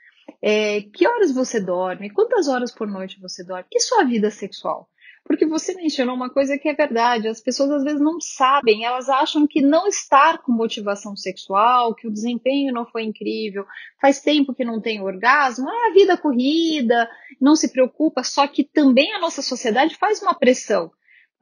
É, 0.43 0.83
que 0.83 1.07
horas 1.07 1.33
você 1.33 1.61
dorme? 1.61 2.11
Quantas 2.11 2.49
horas 2.49 2.73
por 2.73 2.87
noite 2.87 3.21
você 3.21 3.45
dorme? 3.45 3.65
E 3.73 3.81
sua 3.81 4.05
vida 4.05 4.31
sexual? 4.31 4.89
Porque 5.25 5.45
você 5.45 5.75
mencionou 5.75 6.15
uma 6.15 6.31
coisa 6.31 6.57
que 6.57 6.69
é 6.69 6.75
verdade, 6.75 7.27
as 7.27 7.41
pessoas 7.41 7.71
às 7.73 7.83
vezes 7.83 8.01
não 8.01 8.21
sabem, 8.21 8.85
elas 8.85 9.09
acham 9.09 9.45
que 9.45 9.61
não 9.61 9.89
estar 9.89 10.39
com 10.39 10.53
motivação 10.53 11.17
sexual, 11.17 11.97
que 11.97 12.07
o 12.07 12.13
desempenho 12.13 12.73
não 12.73 12.87
foi 12.87 13.03
incrível, 13.03 13.67
faz 14.01 14.21
tempo 14.21 14.55
que 14.55 14.65
não 14.65 14.81
tem 14.81 15.03
orgasmo, 15.03 15.69
ah, 15.69 15.89
a 15.91 15.93
vida 15.93 16.17
corrida, 16.17 17.11
não 17.41 17.57
se 17.57 17.73
preocupa, 17.73 18.23
só 18.23 18.47
que 18.47 18.63
também 18.63 19.13
a 19.15 19.19
nossa 19.19 19.43
sociedade 19.43 19.97
faz 19.97 20.23
uma 20.23 20.33
pressão 20.33 20.93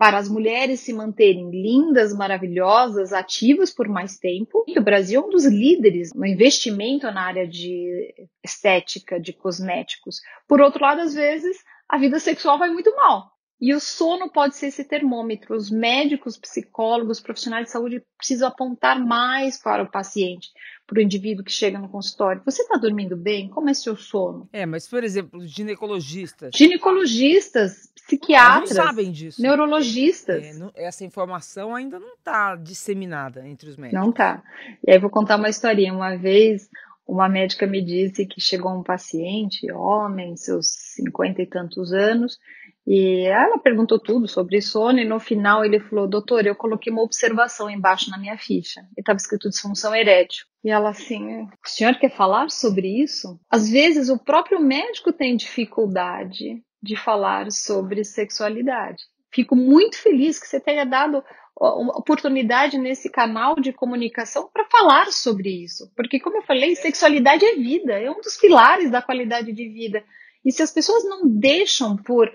para 0.04 0.18
as 0.18 0.28
mulheres 0.28 0.80
se 0.80 0.92
manterem 0.92 1.50
lindas, 1.50 2.14
maravilhosas, 2.14 3.10
ativas 3.10 3.70
por 3.70 3.88
mais 3.88 4.18
tempo. 4.18 4.62
E 4.68 4.78
o 4.78 4.82
Brasil 4.82 5.22
é 5.22 5.24
um 5.24 5.30
dos 5.30 5.46
líderes 5.46 6.12
no 6.14 6.26
investimento 6.26 7.10
na 7.10 7.22
área 7.22 7.48
de 7.48 8.14
estética, 8.44 9.18
de 9.18 9.32
cosméticos. 9.32 10.20
Por 10.46 10.60
outro 10.60 10.82
lado, 10.82 11.00
às 11.00 11.14
vezes, 11.14 11.56
a 11.88 11.96
vida 11.96 12.18
sexual 12.18 12.58
vai 12.58 12.68
muito 12.68 12.94
mal. 12.94 13.33
E 13.64 13.72
o 13.72 13.80
sono 13.80 14.30
pode 14.30 14.56
ser 14.56 14.66
esse 14.66 14.84
termômetro. 14.84 15.56
Os 15.56 15.70
médicos, 15.70 16.36
psicólogos, 16.36 17.18
profissionais 17.18 17.64
de 17.64 17.70
saúde 17.70 18.04
precisam 18.18 18.46
apontar 18.46 19.02
mais 19.02 19.56
para 19.56 19.82
o 19.82 19.90
paciente 19.90 20.50
para 20.86 20.98
o 20.98 21.00
indivíduo 21.00 21.42
que 21.42 21.50
chega 21.50 21.78
no 21.78 21.88
consultório. 21.88 22.42
Você 22.44 22.60
está 22.60 22.76
dormindo 22.76 23.16
bem? 23.16 23.48
Como 23.48 23.70
é 23.70 23.72
seu 23.72 23.96
sono? 23.96 24.46
É, 24.52 24.66
mas, 24.66 24.86
por 24.86 25.02
exemplo, 25.02 25.40
ginecologistas. 25.46 26.50
Ginecologistas, 26.54 27.90
psiquiatras. 28.06 28.76
Não 28.76 28.84
sabem 28.84 29.10
disso. 29.10 29.40
Neurologistas. 29.40 30.44
É, 30.44 30.86
essa 30.86 31.02
informação 31.02 31.74
ainda 31.74 31.98
não 31.98 32.12
está 32.12 32.56
disseminada 32.56 33.48
entre 33.48 33.70
os 33.70 33.78
médicos. 33.78 33.98
Não 33.98 34.10
está. 34.10 34.42
E 34.86 34.92
aí 34.92 34.98
vou 34.98 35.08
contar 35.08 35.36
uma 35.36 35.48
historinha. 35.48 35.94
Uma 35.94 36.16
vez, 36.16 36.68
uma 37.06 37.30
médica 37.30 37.66
me 37.66 37.82
disse 37.82 38.26
que 38.26 38.38
chegou 38.38 38.78
um 38.78 38.82
paciente, 38.82 39.72
homem, 39.72 40.36
seus 40.36 40.66
cinquenta 40.68 41.40
e 41.40 41.46
tantos 41.46 41.94
anos, 41.94 42.38
e 42.86 43.26
ela 43.26 43.58
perguntou 43.58 43.98
tudo 43.98 44.28
sobre 44.28 44.60
sono 44.60 44.98
e 44.98 45.04
no 45.04 45.18
final 45.18 45.64
ele 45.64 45.80
falou, 45.80 46.06
doutor, 46.06 46.46
eu 46.46 46.54
coloquei 46.54 46.92
uma 46.92 47.02
observação 47.02 47.70
embaixo 47.70 48.10
na 48.10 48.18
minha 48.18 48.36
ficha 48.36 48.82
e 48.96 49.00
estava 49.00 49.16
escrito 49.16 49.48
disfunção 49.48 49.94
erétil. 49.94 50.44
E 50.62 50.70
ela 50.70 50.90
assim, 50.90 51.42
o 51.42 51.48
senhor 51.64 51.94
quer 51.98 52.10
falar 52.10 52.50
sobre 52.50 52.88
isso? 53.02 53.40
Às 53.50 53.70
vezes 53.70 54.10
o 54.10 54.18
próprio 54.18 54.60
médico 54.60 55.12
tem 55.12 55.36
dificuldade 55.36 56.62
de 56.82 56.96
falar 56.96 57.50
sobre 57.50 58.04
sexualidade. 58.04 59.02
Fico 59.32 59.56
muito 59.56 59.96
feliz 59.98 60.38
que 60.38 60.46
você 60.46 60.60
tenha 60.60 60.84
dado 60.84 61.24
oportunidade 61.56 62.76
nesse 62.78 63.08
canal 63.08 63.54
de 63.56 63.72
comunicação 63.72 64.50
para 64.52 64.66
falar 64.66 65.10
sobre 65.12 65.48
isso. 65.64 65.90
Porque, 65.96 66.20
como 66.20 66.36
eu 66.36 66.42
falei, 66.42 66.74
sexualidade 66.76 67.44
é 67.44 67.54
vida, 67.54 67.92
é 67.94 68.10
um 68.10 68.20
dos 68.20 68.36
pilares 68.36 68.90
da 68.90 69.00
qualidade 69.00 69.52
de 69.52 69.68
vida. 69.68 70.04
E 70.44 70.52
se 70.52 70.62
as 70.62 70.72
pessoas 70.72 71.04
não 71.04 71.26
deixam 71.26 71.96
por 71.96 72.30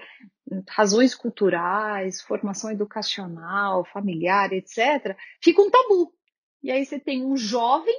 razões 0.67 1.15
culturais, 1.15 2.21
formação 2.21 2.71
educacional, 2.71 3.85
familiar, 3.85 4.51
etc., 4.53 5.15
fica 5.41 5.61
um 5.61 5.69
tabu. 5.69 6.13
E 6.61 6.71
aí 6.71 6.85
você 6.85 6.99
tem 6.99 7.25
um 7.25 7.37
jovem 7.37 7.95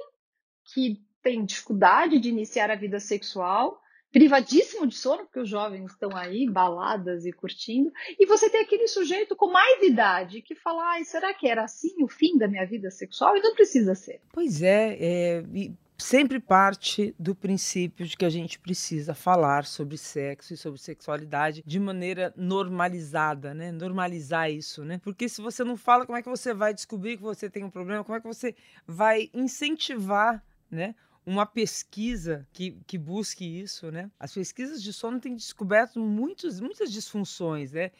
que 0.73 1.01
tem 1.21 1.45
dificuldade 1.45 2.19
de 2.19 2.29
iniciar 2.29 2.69
a 2.71 2.75
vida 2.75 2.99
sexual, 2.99 3.79
privadíssimo 4.11 4.85
de 4.85 4.95
sono, 4.95 5.23
porque 5.23 5.39
os 5.39 5.49
jovens 5.49 5.91
estão 5.91 6.15
aí, 6.15 6.49
baladas 6.49 7.25
e 7.25 7.31
curtindo, 7.31 7.91
e 8.19 8.25
você 8.25 8.49
tem 8.49 8.61
aquele 8.61 8.87
sujeito 8.87 9.35
com 9.35 9.51
mais 9.51 9.81
idade 9.83 10.41
que 10.41 10.55
fala, 10.55 10.83
ai, 10.93 11.05
será 11.05 11.33
que 11.33 11.47
era 11.47 11.63
assim 11.63 12.03
o 12.03 12.07
fim 12.07 12.37
da 12.37 12.47
minha 12.47 12.65
vida 12.65 12.91
sexual? 12.91 13.37
E 13.37 13.41
não 13.41 13.53
precisa 13.53 13.95
ser. 13.95 14.21
Pois 14.33 14.61
é, 14.61 14.97
é 14.99 15.43
sempre 16.01 16.39
parte 16.39 17.15
do 17.17 17.35
princípio 17.35 18.05
de 18.05 18.17
que 18.17 18.25
a 18.25 18.29
gente 18.29 18.59
precisa 18.59 19.13
falar 19.13 19.65
sobre 19.65 19.97
sexo 19.97 20.53
e 20.53 20.57
sobre 20.57 20.79
sexualidade 20.79 21.63
de 21.65 21.79
maneira 21.79 22.33
normalizada, 22.35 23.53
né? 23.53 23.71
Normalizar 23.71 24.51
isso, 24.51 24.83
né? 24.83 24.99
Porque 25.03 25.29
se 25.29 25.41
você 25.41 25.63
não 25.63 25.77
fala, 25.77 26.05
como 26.05 26.17
é 26.17 26.21
que 26.21 26.29
você 26.29 26.53
vai 26.53 26.73
descobrir 26.73 27.17
que 27.17 27.23
você 27.23 27.49
tem 27.49 27.63
um 27.63 27.69
problema? 27.69 28.03
Como 28.03 28.17
é 28.17 28.21
que 28.21 28.27
você 28.27 28.55
vai 28.87 29.29
incentivar, 29.33 30.43
né? 30.69 30.95
uma 31.25 31.45
pesquisa 31.45 32.47
que, 32.51 32.79
que 32.87 32.97
busque 32.97 33.45
isso, 33.45 33.91
né? 33.91 34.09
As 34.19 34.33
pesquisas 34.33 34.81
de 34.81 34.91
sono 34.91 35.19
têm 35.19 35.35
descoberto 35.35 35.99
muitos, 35.99 36.59
muitas 36.59 36.91
disfunções, 36.91 37.71
né? 37.71 37.91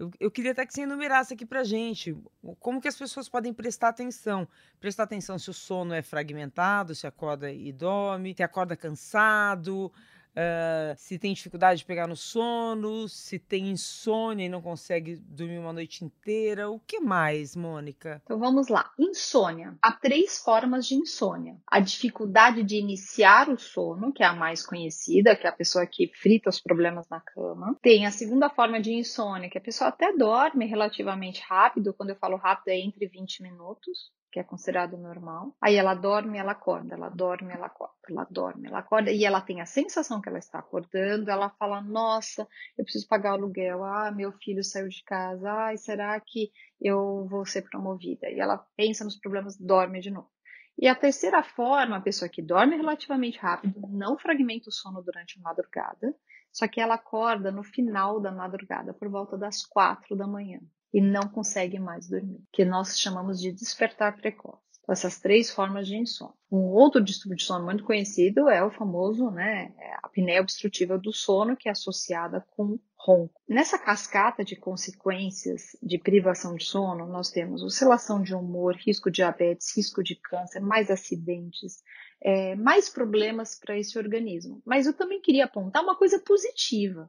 Eu, 0.00 0.10
eu 0.18 0.30
queria 0.30 0.52
até 0.52 0.64
que 0.64 0.72
você 0.72 0.80
enumerasse 0.80 1.34
aqui 1.34 1.44
para 1.44 1.62
gente 1.62 2.16
como 2.58 2.80
que 2.80 2.88
as 2.88 2.96
pessoas 2.96 3.28
podem 3.28 3.52
prestar 3.52 3.90
atenção. 3.90 4.48
Prestar 4.80 5.02
atenção 5.02 5.38
se 5.38 5.50
o 5.50 5.52
sono 5.52 5.92
é 5.92 6.00
fragmentado, 6.00 6.94
se 6.94 7.06
acorda 7.06 7.52
e 7.52 7.70
dorme, 7.70 8.34
se 8.34 8.42
acorda 8.42 8.74
cansado, 8.74 9.92
Uh, 10.30 10.94
se 10.96 11.18
tem 11.18 11.32
dificuldade 11.32 11.80
de 11.80 11.84
pegar 11.84 12.06
no 12.06 12.16
sono, 12.16 13.08
se 13.08 13.38
tem 13.38 13.70
insônia 13.70 14.46
e 14.46 14.48
não 14.48 14.62
consegue 14.62 15.16
dormir 15.16 15.58
uma 15.58 15.72
noite 15.72 16.04
inteira. 16.04 16.70
O 16.70 16.78
que 16.78 17.00
mais, 17.00 17.56
Mônica? 17.56 18.22
Então 18.24 18.38
vamos 18.38 18.68
lá. 18.68 18.90
Insônia. 18.98 19.76
Há 19.82 19.92
três 19.92 20.38
formas 20.38 20.86
de 20.86 20.94
insônia: 20.94 21.56
a 21.66 21.80
dificuldade 21.80 22.62
de 22.62 22.76
iniciar 22.76 23.48
o 23.48 23.58
sono, 23.58 24.12
que 24.12 24.22
é 24.22 24.26
a 24.26 24.34
mais 24.34 24.64
conhecida, 24.64 25.34
que 25.34 25.46
é 25.46 25.50
a 25.50 25.56
pessoa 25.56 25.86
que 25.86 26.10
frita 26.14 26.48
os 26.48 26.60
problemas 26.60 27.08
na 27.08 27.20
cama. 27.20 27.76
Tem 27.82 28.06
a 28.06 28.10
segunda 28.10 28.48
forma 28.48 28.80
de 28.80 28.92
insônia, 28.92 29.50
que 29.50 29.58
a 29.58 29.62
pessoa 29.62 29.88
até 29.88 30.12
dorme 30.16 30.66
relativamente 30.66 31.42
rápido. 31.42 31.92
Quando 31.94 32.10
eu 32.10 32.16
falo 32.16 32.36
rápido, 32.36 32.68
é 32.68 32.78
entre 32.78 33.06
20 33.06 33.42
minutos 33.42 34.10
que 34.30 34.38
é 34.38 34.44
considerado 34.44 34.96
normal. 34.96 35.54
Aí 35.60 35.76
ela 35.76 35.94
dorme, 35.94 36.38
ela 36.38 36.52
acorda, 36.52 36.94
ela 36.94 37.08
dorme, 37.08 37.52
ela 37.52 37.66
acorda, 37.66 37.94
ela 38.08 38.26
dorme, 38.30 38.68
ela 38.68 38.78
acorda 38.78 39.10
e 39.10 39.24
ela 39.24 39.40
tem 39.40 39.60
a 39.60 39.66
sensação 39.66 40.20
que 40.20 40.28
ela 40.28 40.38
está 40.38 40.58
acordando. 40.58 41.30
Ela 41.30 41.50
fala: 41.50 41.80
Nossa, 41.80 42.46
eu 42.78 42.84
preciso 42.84 43.08
pagar 43.08 43.32
o 43.32 43.34
aluguel. 43.34 43.84
Ah, 43.84 44.10
meu 44.10 44.32
filho 44.32 44.62
saiu 44.62 44.88
de 44.88 45.02
casa. 45.04 45.50
Ai, 45.50 45.76
será 45.76 46.18
que 46.20 46.50
eu 46.80 47.26
vou 47.28 47.44
ser 47.44 47.62
promovida? 47.62 48.30
E 48.30 48.38
ela 48.38 48.58
pensa 48.76 49.04
nos 49.04 49.16
problemas, 49.16 49.56
dorme 49.56 50.00
de 50.00 50.10
novo. 50.10 50.30
E 50.78 50.88
a 50.88 50.94
terceira 50.94 51.42
forma, 51.42 51.96
a 51.96 52.00
pessoa 52.00 52.28
que 52.28 52.40
dorme 52.40 52.76
relativamente 52.76 53.38
rápido, 53.38 53.80
não 53.88 54.16
fragmenta 54.16 54.70
o 54.70 54.72
sono 54.72 55.02
durante 55.02 55.38
a 55.38 55.42
madrugada, 55.42 56.14
só 56.50 56.66
que 56.66 56.80
ela 56.80 56.94
acorda 56.94 57.50
no 57.52 57.62
final 57.62 58.20
da 58.20 58.32
madrugada, 58.32 58.94
por 58.94 59.08
volta 59.08 59.36
das 59.36 59.64
quatro 59.66 60.16
da 60.16 60.26
manhã 60.26 60.60
e 60.92 61.00
não 61.00 61.28
consegue 61.28 61.78
mais 61.78 62.08
dormir, 62.08 62.42
que 62.52 62.64
nós 62.64 62.98
chamamos 62.98 63.40
de 63.40 63.52
despertar 63.52 64.16
precoce. 64.16 64.70
Então, 64.82 64.92
essas 64.92 65.18
três 65.18 65.50
formas 65.50 65.86
de 65.86 65.96
insônia. 65.96 66.34
Um 66.50 66.72
outro 66.72 67.00
distúrbio 67.00 67.36
de 67.36 67.44
sono 67.44 67.64
muito 67.64 67.84
conhecido 67.84 68.48
é 68.48 68.64
o 68.64 68.72
famoso, 68.72 69.30
né, 69.30 69.72
é 69.78 69.94
a 69.94 70.00
apneia 70.02 70.40
obstrutiva 70.40 70.98
do 70.98 71.12
sono, 71.12 71.56
que 71.56 71.68
é 71.68 71.72
associada 71.72 72.44
com 72.56 72.78
ronco. 72.96 73.40
Nessa 73.48 73.78
cascata 73.78 74.44
de 74.44 74.56
consequências 74.56 75.76
de 75.82 75.96
privação 75.96 76.54
de 76.54 76.64
sono, 76.64 77.06
nós 77.06 77.30
temos 77.30 77.62
oscilação 77.62 78.22
de 78.22 78.34
humor, 78.34 78.74
risco 78.74 79.10
de 79.10 79.16
diabetes, 79.16 79.76
risco 79.76 80.02
de 80.02 80.16
câncer, 80.16 80.60
mais 80.60 80.90
acidentes, 80.90 81.82
é, 82.20 82.54
mais 82.56 82.88
problemas 82.88 83.58
para 83.58 83.78
esse 83.78 83.96
organismo. 83.96 84.60
Mas 84.66 84.86
eu 84.86 84.92
também 84.92 85.20
queria 85.20 85.44
apontar 85.44 85.82
uma 85.82 85.96
coisa 85.96 86.18
positiva. 86.18 87.08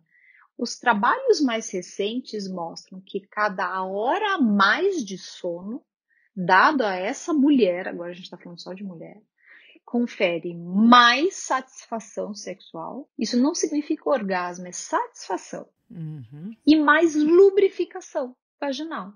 Os 0.62 0.78
trabalhos 0.78 1.42
mais 1.42 1.72
recentes 1.72 2.48
mostram 2.48 3.02
que 3.02 3.20
cada 3.20 3.84
hora 3.84 4.36
a 4.36 4.38
mais 4.38 5.04
de 5.04 5.18
sono, 5.18 5.84
dado 6.36 6.84
a 6.84 6.94
essa 6.94 7.34
mulher, 7.34 7.88
agora 7.88 8.12
a 8.12 8.14
gente 8.14 8.26
está 8.26 8.38
falando 8.38 8.62
só 8.62 8.72
de 8.72 8.84
mulher, 8.84 9.20
confere 9.84 10.54
mais 10.54 11.34
satisfação 11.38 12.36
sexual. 12.36 13.10
Isso 13.18 13.42
não 13.42 13.56
significa 13.56 14.08
orgasmo, 14.08 14.68
é 14.68 14.72
satisfação. 14.72 15.68
Uhum. 15.90 16.56
E 16.64 16.76
mais 16.76 17.16
lubrificação 17.16 18.36
vaginal. 18.60 19.14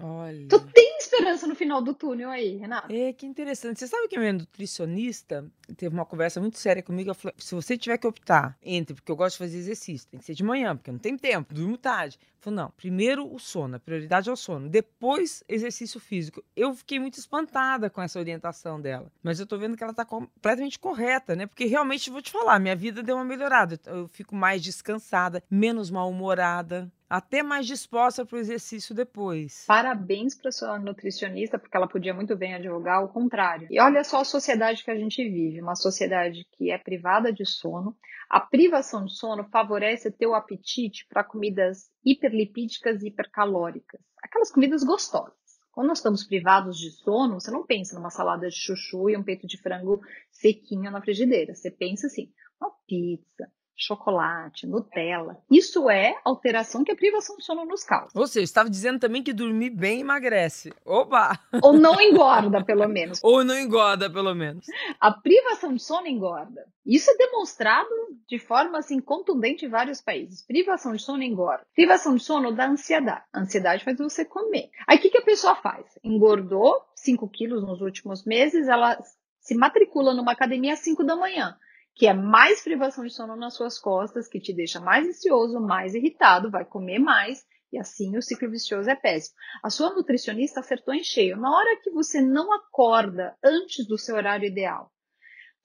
Olha. 0.00 0.48
Tu 0.48 0.60
tem 0.72 0.98
esperança 0.98 1.46
no 1.46 1.54
final 1.54 1.80
do 1.80 1.94
túnel 1.94 2.30
aí, 2.30 2.56
Renato? 2.56 2.92
É, 2.92 3.12
que 3.12 3.26
interessante. 3.26 3.78
Você 3.78 3.86
sabe 3.86 4.08
que 4.08 4.16
a 4.16 4.20
minha 4.20 4.32
nutricionista 4.32 5.46
teve 5.76 5.94
uma 5.94 6.04
conversa 6.04 6.40
muito 6.40 6.58
séria 6.58 6.82
comigo. 6.82 7.10
Ela 7.10 7.14
falou, 7.14 7.34
se 7.38 7.54
você 7.54 7.78
tiver 7.78 7.98
que 7.98 8.06
optar 8.06 8.58
entre, 8.62 8.94
porque 8.94 9.10
eu 9.10 9.16
gosto 9.16 9.34
de 9.34 9.44
fazer 9.44 9.58
exercício, 9.58 10.08
tem 10.08 10.18
que 10.18 10.26
ser 10.26 10.34
de 10.34 10.42
manhã, 10.42 10.76
porque 10.76 10.90
eu 10.90 10.94
não 10.94 10.98
tenho 10.98 11.18
tempo, 11.18 11.54
durmo 11.54 11.78
tarde. 11.78 12.18
Falou, 12.40 12.56
não, 12.56 12.70
primeiro 12.72 13.32
o 13.32 13.38
sono, 13.38 13.76
a 13.76 13.80
prioridade 13.80 14.28
é 14.28 14.32
o 14.32 14.36
sono. 14.36 14.68
Depois, 14.68 15.42
exercício 15.48 16.00
físico. 16.00 16.42
Eu 16.56 16.74
fiquei 16.74 16.98
muito 16.98 17.18
espantada 17.18 17.88
com 17.88 18.02
essa 18.02 18.18
orientação 18.18 18.80
dela. 18.80 19.10
Mas 19.22 19.40
eu 19.40 19.46
tô 19.46 19.56
vendo 19.56 19.76
que 19.76 19.84
ela 19.84 19.94
tá 19.94 20.04
completamente 20.04 20.78
correta, 20.78 21.36
né? 21.36 21.46
Porque 21.46 21.64
realmente, 21.64 22.10
vou 22.10 22.20
te 22.20 22.30
falar, 22.30 22.58
minha 22.58 22.76
vida 22.76 23.02
deu 23.02 23.16
uma 23.16 23.24
melhorada. 23.24 23.80
Eu 23.86 24.08
fico 24.08 24.34
mais 24.34 24.62
descansada, 24.62 25.42
menos 25.50 25.90
mal-humorada 25.90 26.92
até 27.16 27.44
mais 27.44 27.64
disposta 27.64 28.26
para 28.26 28.36
o 28.36 28.40
exercício 28.40 28.92
depois. 28.92 29.64
Parabéns 29.68 30.34
para 30.34 30.50
sua 30.50 30.78
nutricionista, 30.80 31.60
porque 31.60 31.76
ela 31.76 31.86
podia 31.86 32.12
muito 32.12 32.36
bem 32.36 32.54
advogar 32.54 33.04
o 33.04 33.08
contrário. 33.08 33.68
E 33.70 33.80
olha 33.80 34.02
só 34.02 34.20
a 34.20 34.24
sociedade 34.24 34.82
que 34.82 34.90
a 34.90 34.96
gente 34.96 35.22
vive, 35.22 35.60
uma 35.60 35.76
sociedade 35.76 36.44
que 36.52 36.72
é 36.72 36.78
privada 36.78 37.32
de 37.32 37.46
sono. 37.46 37.96
A 38.28 38.40
privação 38.40 39.04
de 39.04 39.16
sono 39.16 39.44
favorece 39.44 40.10
teu 40.10 40.34
apetite 40.34 41.06
para 41.08 41.22
comidas 41.22 41.88
hiperlipídicas 42.04 43.00
e 43.02 43.08
hipercalóricas, 43.08 44.00
aquelas 44.20 44.50
comidas 44.50 44.82
gostosas. 44.82 45.34
Quando 45.70 45.88
nós 45.88 45.98
estamos 45.98 46.24
privados 46.24 46.76
de 46.78 46.90
sono, 46.90 47.40
você 47.40 47.50
não 47.50 47.64
pensa 47.64 47.94
numa 47.94 48.10
salada 48.10 48.48
de 48.48 48.56
chuchu 48.56 49.08
e 49.08 49.16
um 49.16 49.22
peito 49.22 49.46
de 49.46 49.56
frango 49.56 50.00
sequinho 50.32 50.90
na 50.90 51.00
frigideira. 51.00 51.54
Você 51.54 51.70
pensa 51.70 52.08
assim, 52.08 52.32
uma 52.60 52.72
pizza, 52.88 53.48
chocolate, 53.76 54.66
Nutella. 54.66 55.38
Isso 55.50 55.90
é 55.90 56.16
alteração 56.24 56.84
que 56.84 56.92
a 56.92 56.96
privação 56.96 57.36
de 57.36 57.44
sono 57.44 57.64
nos 57.64 57.84
causa. 57.84 58.10
Ou 58.14 58.26
seja, 58.26 58.44
estava 58.44 58.70
dizendo 58.70 58.98
também 58.98 59.22
que 59.22 59.32
dormir 59.32 59.70
bem 59.70 60.00
emagrece. 60.00 60.72
Opa! 60.84 61.38
Ou 61.62 61.72
não 61.72 62.00
engorda, 62.00 62.64
pelo 62.64 62.88
menos. 62.88 63.20
Ou 63.22 63.44
não 63.44 63.58
engorda, 63.58 64.08
pelo 64.08 64.34
menos. 64.34 64.66
A 65.00 65.10
privação 65.10 65.74
de 65.74 65.82
sono 65.82 66.06
engorda. 66.06 66.66
Isso 66.86 67.10
é 67.10 67.16
demonstrado 67.16 67.88
de 68.28 68.38
forma 68.38 68.78
assim 68.78 69.00
contundente 69.00 69.66
em 69.66 69.70
vários 69.70 70.00
países. 70.00 70.42
Privação 70.46 70.94
de 70.94 71.02
sono 71.02 71.22
engorda. 71.22 71.66
Privação 71.74 72.14
de 72.14 72.22
sono 72.22 72.52
dá 72.52 72.68
ansiedade. 72.68 73.24
A 73.32 73.40
ansiedade 73.40 73.84
faz 73.84 73.98
você 73.98 74.24
comer. 74.24 74.70
Aí 74.86 74.98
o 74.98 75.00
que, 75.00 75.10
que 75.10 75.18
a 75.18 75.24
pessoa 75.24 75.54
faz? 75.56 75.86
Engordou 76.02 76.82
5 76.94 77.28
quilos 77.28 77.62
nos 77.62 77.80
últimos 77.80 78.24
meses, 78.24 78.68
ela 78.68 78.98
se 79.40 79.54
matricula 79.54 80.14
numa 80.14 80.32
academia 80.32 80.72
às 80.72 80.80
5 80.80 81.04
da 81.04 81.16
manhã 81.16 81.56
que 81.94 82.06
é 82.06 82.12
mais 82.12 82.62
privação 82.62 83.04
de 83.04 83.14
sono 83.14 83.36
nas 83.36 83.54
suas 83.54 83.78
costas, 83.78 84.28
que 84.28 84.40
te 84.40 84.52
deixa 84.52 84.80
mais 84.80 85.06
ansioso, 85.06 85.60
mais 85.60 85.94
irritado, 85.94 86.50
vai 86.50 86.64
comer 86.64 86.98
mais, 86.98 87.44
e 87.72 87.78
assim 87.78 88.16
o 88.16 88.22
ciclo 88.22 88.50
vicioso 88.50 88.90
é 88.90 88.96
péssimo. 88.96 89.36
A 89.62 89.70
sua 89.70 89.94
nutricionista 89.94 90.60
acertou 90.60 90.92
em 90.92 91.04
cheio. 91.04 91.36
Na 91.36 91.50
hora 91.50 91.80
que 91.82 91.90
você 91.90 92.20
não 92.20 92.52
acorda 92.52 93.36
antes 93.42 93.86
do 93.86 93.96
seu 93.96 94.16
horário 94.16 94.46
ideal, 94.46 94.90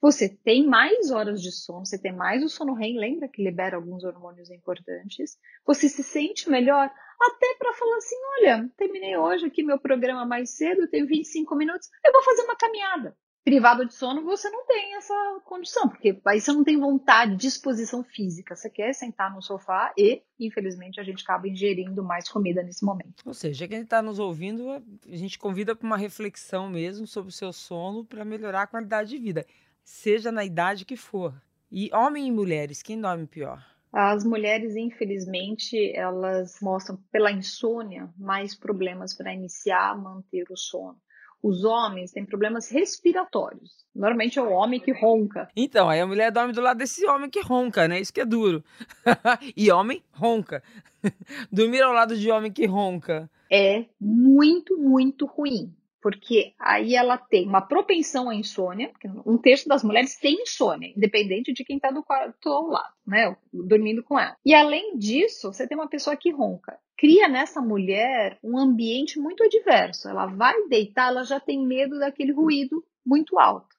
você 0.00 0.28
tem 0.28 0.66
mais 0.66 1.10
horas 1.10 1.42
de 1.42 1.52
sono, 1.52 1.84
você 1.84 2.00
tem 2.00 2.12
mais 2.12 2.42
o 2.42 2.48
sono 2.48 2.74
REM, 2.74 2.98
lembra 2.98 3.28
que 3.28 3.42
libera 3.42 3.76
alguns 3.76 4.02
hormônios 4.02 4.50
importantes, 4.50 5.36
você 5.66 5.88
se 5.88 6.02
sente 6.02 6.48
melhor, 6.48 6.90
até 7.20 7.54
para 7.58 7.74
falar 7.74 7.96
assim, 7.96 8.16
olha, 8.38 8.70
terminei 8.78 9.16
hoje 9.16 9.44
aqui 9.44 9.62
meu 9.62 9.78
programa 9.78 10.24
mais 10.24 10.56
cedo, 10.56 10.82
eu 10.82 10.90
tenho 10.90 11.06
25 11.06 11.54
minutos, 11.54 11.88
eu 12.02 12.12
vou 12.12 12.22
fazer 12.22 12.42
uma 12.44 12.56
caminhada 12.56 13.14
privado 13.44 13.86
de 13.86 13.94
sono, 13.94 14.22
você 14.22 14.50
não 14.50 14.66
tem 14.66 14.96
essa 14.96 15.40
condição, 15.44 15.88
porque 15.88 16.20
aí 16.26 16.40
você 16.40 16.52
não 16.52 16.62
tem 16.62 16.78
vontade, 16.78 17.36
disposição 17.36 18.02
física. 18.02 18.54
Você 18.54 18.68
quer 18.68 18.92
sentar 18.92 19.34
no 19.34 19.42
sofá 19.42 19.92
e, 19.96 20.22
infelizmente, 20.38 21.00
a 21.00 21.02
gente 21.02 21.22
acaba 21.22 21.48
ingerindo 21.48 22.02
mais 22.02 22.28
comida 22.28 22.62
nesse 22.62 22.84
momento. 22.84 23.22
Ou 23.24 23.34
seja, 23.34 23.66
quem 23.66 23.82
está 23.82 24.02
nos 24.02 24.18
ouvindo, 24.18 24.70
a 24.70 25.16
gente 25.16 25.38
convida 25.38 25.74
para 25.74 25.86
uma 25.86 25.96
reflexão 25.96 26.68
mesmo 26.68 27.06
sobre 27.06 27.30
o 27.30 27.34
seu 27.34 27.52
sono 27.52 28.04
para 28.04 28.24
melhorar 28.24 28.62
a 28.62 28.66
qualidade 28.66 29.10
de 29.10 29.18
vida, 29.18 29.46
seja 29.82 30.30
na 30.30 30.44
idade 30.44 30.84
que 30.84 30.96
for. 30.96 31.34
E 31.70 31.90
homens 31.94 32.26
e 32.26 32.32
mulheres, 32.32 32.82
quem 32.82 33.00
dorme 33.00 33.26
pior? 33.26 33.64
As 33.92 34.24
mulheres, 34.24 34.76
infelizmente, 34.76 35.92
elas 35.96 36.60
mostram 36.60 36.96
pela 37.10 37.32
insônia 37.32 38.08
mais 38.16 38.54
problemas 38.54 39.16
para 39.16 39.34
iniciar, 39.34 40.00
manter 40.00 40.44
o 40.50 40.56
sono 40.56 40.96
os 41.42 41.64
homens 41.64 42.12
têm 42.12 42.24
problemas 42.24 42.70
respiratórios. 42.70 43.84
Normalmente 43.94 44.38
é 44.38 44.42
o 44.42 44.50
homem 44.50 44.78
que 44.78 44.92
ronca. 44.92 45.48
Então, 45.56 45.88
aí 45.88 46.00
a 46.00 46.06
mulher 46.06 46.30
dorme 46.30 46.52
do 46.52 46.60
lado 46.60 46.78
desse 46.78 47.06
homem 47.06 47.30
que 47.30 47.40
ronca, 47.40 47.88
né? 47.88 48.00
Isso 48.00 48.12
que 48.12 48.20
é 48.20 48.24
duro. 48.24 48.62
e 49.56 49.70
homem 49.70 50.02
ronca. 50.12 50.62
Dormir 51.50 51.82
ao 51.82 51.92
lado 51.92 52.16
de 52.16 52.30
homem 52.30 52.52
que 52.52 52.66
ronca. 52.66 53.30
É 53.50 53.86
muito, 54.00 54.76
muito 54.78 55.26
ruim. 55.26 55.74
Porque 56.02 56.54
aí 56.58 56.94
ela 56.94 57.18
tem 57.18 57.46
uma 57.46 57.60
propensão 57.60 58.30
à 58.30 58.34
insônia, 58.34 58.90
um 59.26 59.36
terço 59.36 59.68
das 59.68 59.84
mulheres 59.84 60.18
tem 60.18 60.42
insônia, 60.42 60.92
independente 60.96 61.52
de 61.52 61.62
quem 61.62 61.76
está 61.76 61.90
do 61.90 62.02
quarto 62.02 62.48
ao 62.48 62.68
lado, 62.68 62.94
né? 63.06 63.36
Dormindo 63.52 64.02
com 64.02 64.18
ela. 64.18 64.34
E 64.44 64.54
além 64.54 64.96
disso, 64.96 65.52
você 65.52 65.68
tem 65.68 65.76
uma 65.76 65.90
pessoa 65.90 66.16
que 66.16 66.30
ronca 66.30 66.78
cria 67.00 67.26
nessa 67.28 67.62
mulher 67.62 68.38
um 68.44 68.58
ambiente 68.58 69.18
muito 69.18 69.42
adverso. 69.42 70.06
Ela 70.06 70.26
vai 70.26 70.68
deitar, 70.68 71.08
ela 71.08 71.24
já 71.24 71.40
tem 71.40 71.66
medo 71.66 71.98
daquele 71.98 72.30
ruído 72.30 72.84
muito 73.04 73.38
alto. 73.38 73.74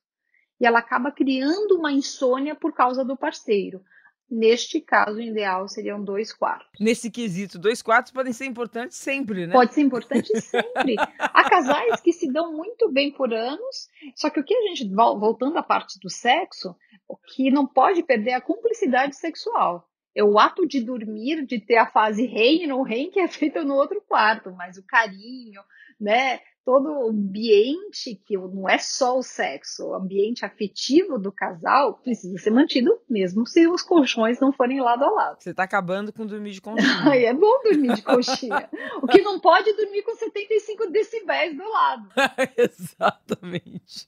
E 0.59 0.65
ela 0.65 0.79
acaba 0.79 1.11
criando 1.11 1.77
uma 1.77 1.91
insônia 1.91 2.55
por 2.55 2.73
causa 2.73 3.05
do 3.05 3.15
parceiro. 3.15 3.83
Neste 4.27 4.81
caso, 4.81 5.17
o 5.17 5.21
ideal 5.21 5.67
seriam 5.67 6.03
dois 6.03 6.33
quartos. 6.33 6.67
Nesse 6.79 7.11
quesito, 7.11 7.59
dois 7.59 7.81
quartos 7.81 8.11
podem 8.11 8.33
ser 8.33 8.45
importantes 8.45 8.97
sempre, 8.97 9.45
né? 9.45 9.53
Pode 9.53 9.73
ser 9.73 9.81
importante 9.81 10.29
sempre. 10.41 10.95
Há 11.19 11.47
casais 11.47 12.01
que 12.01 12.13
se 12.13 12.31
dão 12.31 12.53
muito 12.53 12.89
bem 12.91 13.11
por 13.11 13.31
anos, 13.31 13.89
só 14.15 14.31
que 14.31 14.39
o 14.39 14.43
que 14.43 14.55
a 14.55 14.61
gente, 14.69 14.89
voltando 14.95 15.57
à 15.57 15.63
parte 15.63 15.99
do 15.99 16.09
sexo, 16.09 16.75
o 17.07 17.17
que 17.17 17.51
não 17.51 17.67
pode 17.67 18.01
perder 18.01 18.31
é 18.31 18.35
a 18.35 18.41
cumplicidade 18.41 19.15
sexual 19.15 19.90
é 20.15 20.23
o 20.23 20.37
ato 20.37 20.67
de 20.67 20.81
dormir, 20.81 21.45
de 21.45 21.59
ter 21.59 21.77
a 21.77 21.87
fase 21.87 22.25
REM 22.25 22.63
e 22.63 22.67
não 22.67 22.81
REM 22.81 23.09
que 23.11 23.19
é 23.19 23.27
feita 23.27 23.63
no 23.63 23.75
outro 23.75 24.01
quarto, 24.07 24.51
mas 24.51 24.77
o 24.77 24.85
carinho, 24.85 25.61
né? 25.99 26.39
Todo 26.65 26.89
o 26.89 27.09
ambiente, 27.09 28.15
que 28.25 28.37
não 28.37 28.69
é 28.69 28.77
só 28.77 29.17
o 29.17 29.23
sexo, 29.23 29.87
o 29.87 29.95
ambiente 29.95 30.45
afetivo 30.45 31.17
do 31.17 31.31
casal 31.31 31.95
precisa 31.95 32.37
ser 32.37 32.51
mantido, 32.51 32.99
mesmo 33.09 33.47
se 33.47 33.67
os 33.67 33.81
colchões 33.81 34.39
não 34.39 34.51
forem 34.51 34.81
lado 34.81 35.03
a 35.03 35.09
lado. 35.09 35.37
Você 35.39 35.51
está 35.51 35.63
acabando 35.63 36.13
com 36.13 36.25
dormir 36.25 36.51
de 36.51 36.61
conchinha. 36.61 36.81
É 37.31 37.33
bom 37.33 37.61
dormir 37.63 37.93
de 37.95 38.01
conchinha. 38.01 38.69
o 39.01 39.07
que 39.07 39.21
não 39.21 39.39
pode 39.39 39.69
é 39.69 39.73
dormir 39.73 40.01
com 40.03 40.15
75 40.15 40.89
decibéis 40.91 41.55
do 41.55 41.67
lado. 41.69 42.09
Exatamente. 42.57 44.07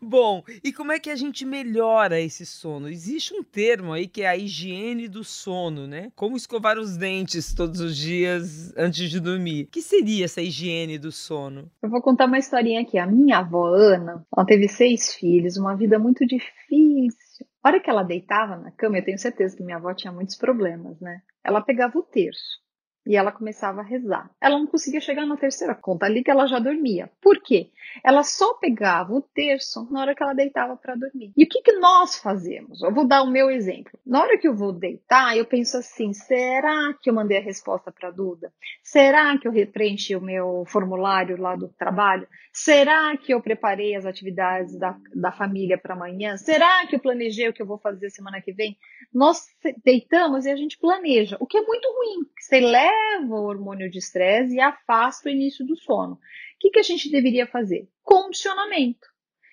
Bom, 0.00 0.42
e 0.62 0.72
como 0.72 0.92
é 0.92 0.98
que 0.98 1.10
a 1.10 1.16
gente 1.16 1.44
melhora 1.44 2.20
esse 2.20 2.46
sono? 2.46 2.88
Existe 2.88 3.34
um 3.34 3.42
termo 3.42 3.92
aí 3.92 4.06
que 4.06 4.22
é 4.22 4.28
a 4.28 4.36
higiene 4.36 5.08
do 5.08 5.22
sono, 5.24 5.86
né? 5.86 6.10
Como 6.14 6.36
escovar 6.36 6.78
os 6.78 6.96
dentes 6.96 7.54
todos 7.54 7.80
os 7.80 7.96
dias 7.96 8.72
antes 8.76 9.10
de 9.10 9.20
dormir. 9.20 9.64
O 9.64 9.68
que 9.68 9.82
seria 9.82 10.24
essa 10.24 10.40
higiene 10.40 10.98
do 10.98 11.12
sono? 11.12 11.70
Eu 11.86 11.90
vou 11.90 12.02
contar 12.02 12.26
uma 12.26 12.36
historinha 12.36 12.80
aqui. 12.80 12.98
A 12.98 13.06
minha 13.06 13.38
avó 13.38 13.68
Ana, 13.68 14.26
ela 14.36 14.44
teve 14.44 14.66
seis 14.66 15.14
filhos, 15.14 15.56
uma 15.56 15.76
vida 15.76 16.00
muito 16.00 16.26
difícil. 16.26 17.46
A 17.62 17.68
hora 17.68 17.80
que 17.80 17.88
ela 17.88 18.02
deitava 18.02 18.56
na 18.56 18.72
cama, 18.72 18.98
eu 18.98 19.04
tenho 19.04 19.18
certeza 19.18 19.56
que 19.56 19.62
minha 19.62 19.76
avó 19.76 19.94
tinha 19.94 20.12
muitos 20.12 20.34
problemas, 20.36 21.00
né? 21.00 21.22
Ela 21.44 21.60
pegava 21.60 21.96
o 21.96 22.02
terço 22.02 22.60
e 23.06 23.16
ela 23.16 23.30
começava 23.30 23.80
a 23.80 23.84
rezar. 23.84 24.30
Ela 24.40 24.58
não 24.58 24.66
conseguia 24.66 25.00
chegar 25.00 25.24
na 25.24 25.36
terceira 25.36 25.74
conta, 25.74 26.06
ali 26.06 26.24
que 26.24 26.30
ela 26.30 26.46
já 26.46 26.58
dormia. 26.58 27.10
Por 27.22 27.40
quê? 27.40 27.70
Ela 28.04 28.24
só 28.24 28.54
pegava 28.54 29.12
o 29.12 29.22
terço 29.22 29.86
na 29.90 30.00
hora 30.00 30.14
que 30.14 30.22
ela 30.22 30.34
deitava 30.34 30.76
para 30.76 30.96
dormir. 30.96 31.32
E 31.36 31.44
o 31.44 31.48
que, 31.48 31.62
que 31.62 31.72
nós 31.72 32.16
fazemos? 32.16 32.82
Eu 32.82 32.92
vou 32.92 33.06
dar 33.06 33.22
o 33.22 33.30
meu 33.30 33.50
exemplo. 33.50 33.98
Na 34.04 34.22
hora 34.22 34.36
que 34.36 34.48
eu 34.48 34.54
vou 34.54 34.72
deitar, 34.72 35.36
eu 35.36 35.46
penso 35.46 35.76
assim: 35.76 36.12
será 36.12 36.92
que 37.00 37.08
eu 37.08 37.14
mandei 37.14 37.38
a 37.38 37.42
resposta 37.42 37.92
para 37.92 38.10
Duda? 38.10 38.52
Será 38.82 39.38
que 39.38 39.46
eu 39.46 39.52
preenchi 39.68 40.16
o 40.16 40.20
meu 40.20 40.64
formulário 40.66 41.40
lá 41.40 41.54
do 41.54 41.68
trabalho? 41.68 42.26
Será 42.52 43.16
que 43.16 43.32
eu 43.32 43.40
preparei 43.40 43.94
as 43.94 44.04
atividades 44.04 44.78
da, 44.78 44.96
da 45.14 45.30
família 45.30 45.78
para 45.78 45.94
amanhã? 45.94 46.36
Será 46.36 46.86
que 46.86 46.96
eu 46.96 47.00
planejei 47.00 47.48
o 47.48 47.52
que 47.52 47.62
eu 47.62 47.66
vou 47.66 47.78
fazer 47.78 48.10
semana 48.10 48.40
que 48.40 48.52
vem? 48.52 48.76
Nós 49.12 49.46
deitamos 49.84 50.46
e 50.46 50.50
a 50.50 50.56
gente 50.56 50.78
planeja, 50.78 51.36
o 51.38 51.46
que 51.46 51.58
é 51.58 51.62
muito 51.62 51.86
ruim. 51.86 52.26
Você 52.40 52.60
leva 52.60 52.95
o 53.28 53.32
hormônio 53.32 53.90
de 53.90 53.98
estresse 53.98 54.54
e 54.54 54.60
afasta 54.60 55.28
o 55.28 55.32
início 55.32 55.64
do 55.64 55.76
sono. 55.76 56.14
O 56.14 56.18
que, 56.60 56.70
que 56.70 56.78
a 56.78 56.82
gente 56.82 57.10
deveria 57.10 57.46
fazer? 57.46 57.88
Condicionamento. 58.02 59.06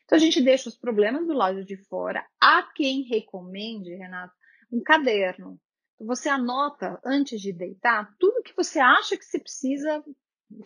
Então 0.06 0.18
a 0.18 0.20
gente 0.20 0.42
deixa 0.42 0.70
os 0.70 0.78
problemas 0.78 1.26
do 1.26 1.34
lado 1.34 1.64
de 1.64 1.78
fora. 1.78 2.26
Há 2.40 2.64
quem 2.76 3.04
recomende, 3.04 3.96
Renato, 3.96 4.34
um 4.72 4.82
caderno. 4.82 5.60
Você 6.00 6.30
anota 6.30 7.00
antes 7.06 7.40
de 7.42 7.54
deitar 7.54 8.14
tudo 8.20 8.44
que 8.44 8.56
você 8.56 8.80
acha 8.80 9.18
que 9.18 9.26
você 9.26 9.40
precisa 9.40 10.04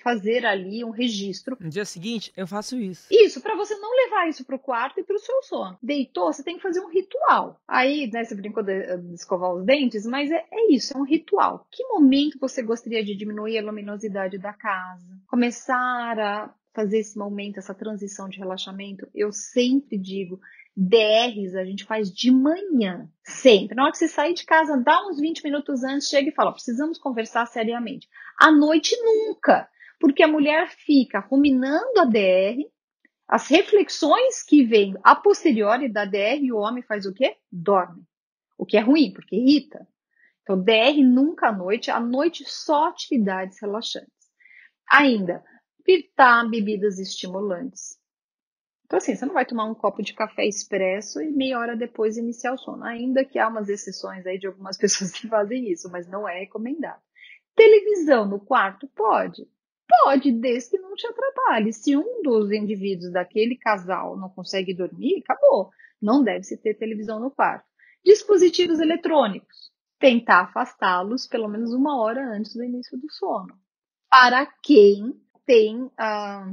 fazer 0.01 0.45
ali 0.45 0.83
um 0.83 0.89
registro. 0.89 1.57
No 1.59 1.69
dia 1.69 1.85
seguinte, 1.85 2.31
eu 2.35 2.47
faço 2.47 2.77
isso. 2.77 3.07
Isso, 3.11 3.41
para 3.41 3.55
você 3.55 3.75
não 3.75 3.95
levar 3.95 4.27
isso 4.27 4.45
para 4.45 4.55
o 4.55 4.59
quarto 4.59 4.99
e 4.99 5.03
para 5.03 5.15
o 5.15 5.19
seu 5.19 5.41
sono. 5.43 5.77
Deitou, 5.81 6.31
você 6.31 6.43
tem 6.43 6.57
que 6.57 6.61
fazer 6.61 6.79
um 6.79 6.89
ritual. 6.89 7.59
Aí, 7.67 8.09
né, 8.11 8.23
você 8.23 8.35
brincou 8.35 8.63
de, 8.63 8.97
de 8.97 9.13
escovar 9.13 9.53
os 9.53 9.65
dentes, 9.65 10.05
mas 10.05 10.31
é, 10.31 10.45
é, 10.51 10.71
isso, 10.71 10.95
é 10.95 10.99
um 10.99 11.03
ritual. 11.03 11.67
Que 11.71 11.83
momento 11.85 12.37
você 12.39 12.61
gostaria 12.61 13.03
de 13.03 13.15
diminuir 13.15 13.57
a 13.57 13.63
luminosidade 13.63 14.37
da 14.37 14.53
casa? 14.53 15.05
Começar 15.27 16.19
a 16.19 16.53
fazer 16.73 16.99
esse 16.99 17.17
momento, 17.17 17.57
essa 17.57 17.73
transição 17.73 18.29
de 18.29 18.37
relaxamento? 18.37 19.07
Eu 19.13 19.31
sempre 19.31 19.97
digo, 19.97 20.39
DRs 20.79 21.55
a 21.55 21.65
gente 21.65 21.83
faz 21.83 22.13
de 22.13 22.29
manhã, 22.29 23.09
sempre. 23.23 23.75
Na 23.75 23.83
hora 23.83 23.91
que 23.91 23.97
você 23.97 24.07
sair 24.07 24.35
de 24.35 24.45
casa, 24.45 24.77
dá 24.77 25.07
uns 25.07 25.19
20 25.19 25.43
minutos 25.43 25.83
antes, 25.83 26.07
chega 26.07 26.29
e 26.29 26.33
fala: 26.33 26.51
precisamos 26.51 26.99
conversar 26.99 27.47
seriamente. 27.47 28.07
À 28.39 28.51
noite, 28.51 28.95
nunca 29.01 29.67
porque 29.99 30.23
a 30.23 30.27
mulher 30.27 30.69
fica 30.69 31.19
ruminando 31.19 31.99
a 31.99 32.05
DR, 32.05 32.63
as 33.27 33.47
reflexões 33.47 34.41
que 34.43 34.63
vêm 34.63 34.95
a 35.03 35.15
posteriori 35.15 35.91
da 35.91 36.05
DR 36.05 36.39
e 36.41 36.51
o 36.51 36.57
homem 36.57 36.81
faz 36.83 37.05
o 37.05 37.13
quê? 37.13 37.35
Dorme. 37.51 38.03
O 38.57 38.65
que 38.65 38.77
é 38.77 38.79
ruim, 38.79 39.11
porque 39.11 39.35
irrita. 39.35 39.87
Então, 40.41 40.61
DR 40.61 41.03
nunca 41.03 41.49
à 41.49 41.51
noite, 41.51 41.91
à 41.91 41.99
noite 41.99 42.45
só 42.47 42.87
atividades 42.87 43.59
relaxantes. 43.61 44.07
Ainda, 44.89 45.43
evitar 45.85 46.49
bebidas 46.49 46.99
estimulantes. 46.99 47.97
Então, 48.85 48.97
assim, 48.97 49.13
você 49.13 49.25
não 49.25 49.33
vai 49.33 49.45
tomar 49.45 49.65
um 49.65 49.75
copo 49.75 50.01
de 50.01 50.13
café 50.13 50.45
expresso 50.45 51.21
e 51.21 51.29
meia 51.29 51.59
hora 51.59 51.75
depois 51.75 52.15
iniciar 52.15 52.53
o 52.53 52.57
sono. 52.57 52.85
Ainda 52.85 53.25
que 53.25 53.37
há 53.37 53.49
umas 53.49 53.67
exceções 53.67 54.25
aí 54.25 54.39
de 54.39 54.47
algumas 54.47 54.77
pessoas 54.79 55.11
que 55.11 55.27
fazem 55.27 55.69
isso, 55.69 55.91
mas 55.91 56.07
não 56.07 56.27
é 56.27 56.39
recomendado. 56.39 57.01
Televisão 57.53 58.25
no 58.25 58.39
quarto? 58.39 58.87
Pode. 58.95 59.45
Pode, 60.03 60.31
desde 60.31 60.71
que 60.71 60.77
não 60.77 60.95
te 60.95 61.07
atrapalhe. 61.07 61.73
Se 61.73 61.95
um 61.95 62.21
dos 62.21 62.51
indivíduos 62.51 63.11
daquele 63.11 63.55
casal 63.55 64.17
não 64.17 64.29
consegue 64.29 64.73
dormir, 64.73 65.23
acabou. 65.23 65.69
Não 66.01 66.23
deve 66.23 66.43
se 66.43 66.57
ter 66.57 66.75
televisão 66.75 67.19
no 67.19 67.31
quarto. 67.31 67.65
Dispositivos 68.03 68.79
eletrônicos. 68.79 69.71
Tentar 69.99 70.41
afastá-los 70.41 71.27
pelo 71.27 71.47
menos 71.47 71.73
uma 71.73 71.99
hora 71.99 72.21
antes 72.21 72.53
do 72.53 72.63
início 72.63 72.97
do 72.97 73.11
sono. 73.11 73.57
Para 74.09 74.45
quem 74.63 75.19
tem 75.45 75.89
ah, 75.97 76.51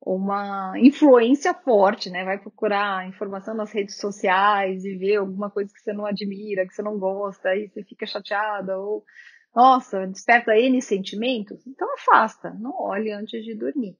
uma 0.00 0.72
influência 0.78 1.54
forte, 1.54 2.10
né? 2.10 2.24
Vai 2.24 2.38
procurar 2.38 3.06
informação 3.06 3.54
nas 3.54 3.70
redes 3.70 3.96
sociais 3.96 4.84
e 4.84 4.96
ver 4.96 5.16
alguma 5.16 5.50
coisa 5.50 5.72
que 5.72 5.80
você 5.80 5.92
não 5.92 6.06
admira, 6.06 6.66
que 6.66 6.74
você 6.74 6.82
não 6.82 6.98
gosta, 6.98 7.50
aí 7.50 7.68
você 7.68 7.84
fica 7.84 8.06
chateada 8.06 8.78
ou 8.78 9.04
nossa, 9.58 10.06
desperta 10.06 10.56
N 10.56 10.80
sentimentos, 10.80 11.66
então 11.66 11.92
afasta, 11.94 12.56
não 12.60 12.72
olhe 12.80 13.10
antes 13.10 13.44
de 13.44 13.56
dormir. 13.56 13.96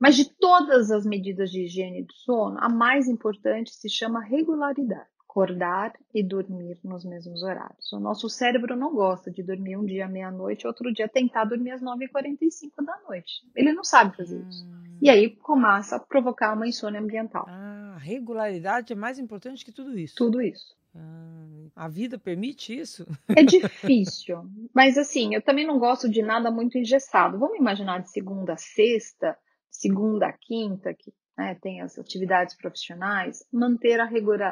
Mas 0.00 0.16
de 0.16 0.24
todas 0.24 0.90
as 0.90 1.04
medidas 1.04 1.50
de 1.50 1.64
higiene 1.64 2.02
do 2.02 2.14
sono, 2.14 2.56
a 2.58 2.66
mais 2.66 3.06
importante 3.08 3.74
se 3.74 3.90
chama 3.90 4.24
regularidade. 4.24 5.04
Acordar 5.28 5.92
e 6.14 6.22
dormir 6.22 6.78
nos 6.82 7.04
mesmos 7.04 7.42
horários. 7.42 7.92
O 7.92 8.00
nosso 8.00 8.26
cérebro 8.30 8.74
não 8.74 8.94
gosta 8.94 9.30
de 9.30 9.42
dormir 9.42 9.76
um 9.76 9.84
dia 9.84 10.08
meia-noite, 10.08 10.66
outro 10.66 10.90
dia 10.90 11.08
tentar 11.08 11.44
dormir 11.44 11.72
às 11.72 11.82
9h45 11.82 12.82
da 12.82 12.98
noite. 13.06 13.42
Ele 13.54 13.72
não 13.72 13.84
sabe 13.84 14.16
fazer 14.16 14.42
isso. 14.48 14.64
Hum. 14.64 14.98
E 15.02 15.10
aí 15.10 15.28
começa 15.28 15.96
a 15.96 16.00
provocar 16.00 16.54
uma 16.54 16.66
insônia 16.66 17.00
ambiental. 17.00 17.44
Ah, 17.48 17.98
regularidade 18.00 18.94
é 18.94 18.96
mais 18.96 19.18
importante 19.18 19.62
que 19.62 19.72
tudo 19.72 19.98
isso. 19.98 20.16
Tudo 20.16 20.40
isso. 20.40 20.74
Ah, 20.94 21.42
a 21.74 21.88
vida 21.88 22.18
permite 22.18 22.78
isso? 22.78 23.06
É 23.28 23.42
difícil. 23.42 24.44
Mas 24.74 24.98
assim, 24.98 25.34
eu 25.34 25.42
também 25.42 25.66
não 25.66 25.78
gosto 25.78 26.08
de 26.08 26.22
nada 26.22 26.50
muito 26.50 26.76
engessado. 26.76 27.38
Vamos 27.38 27.58
imaginar 27.58 28.00
de 28.00 28.10
segunda 28.10 28.54
a 28.54 28.56
sexta, 28.56 29.36
segunda 29.70 30.26
a 30.26 30.32
quinta, 30.32 30.92
que 30.94 31.12
né, 31.36 31.56
tem 31.60 31.80
as 31.80 31.98
atividades 31.98 32.56
profissionais, 32.56 33.44
manter 33.52 33.98
a 34.00 34.08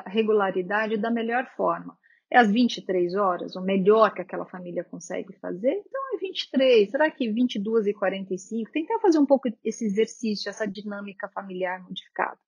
regularidade 0.06 0.96
da 0.96 1.10
melhor 1.10 1.46
forma. 1.56 1.96
É 2.32 2.38
às 2.38 2.50
23 2.50 3.16
horas, 3.16 3.56
o 3.56 3.60
melhor 3.60 4.14
que 4.14 4.22
aquela 4.22 4.46
família 4.46 4.84
consegue 4.84 5.36
fazer? 5.40 5.82
Então 5.84 6.14
é 6.14 6.18
23, 6.18 6.88
será 6.88 7.10
que 7.10 7.30
22 7.30 7.88
e 7.88 7.92
45? 7.92 8.70
Tentar 8.70 9.00
fazer 9.00 9.18
um 9.18 9.26
pouco 9.26 9.48
esse 9.64 9.84
exercício, 9.84 10.48
essa 10.48 10.64
dinâmica 10.64 11.28
familiar 11.34 11.82
modificada. 11.82 12.38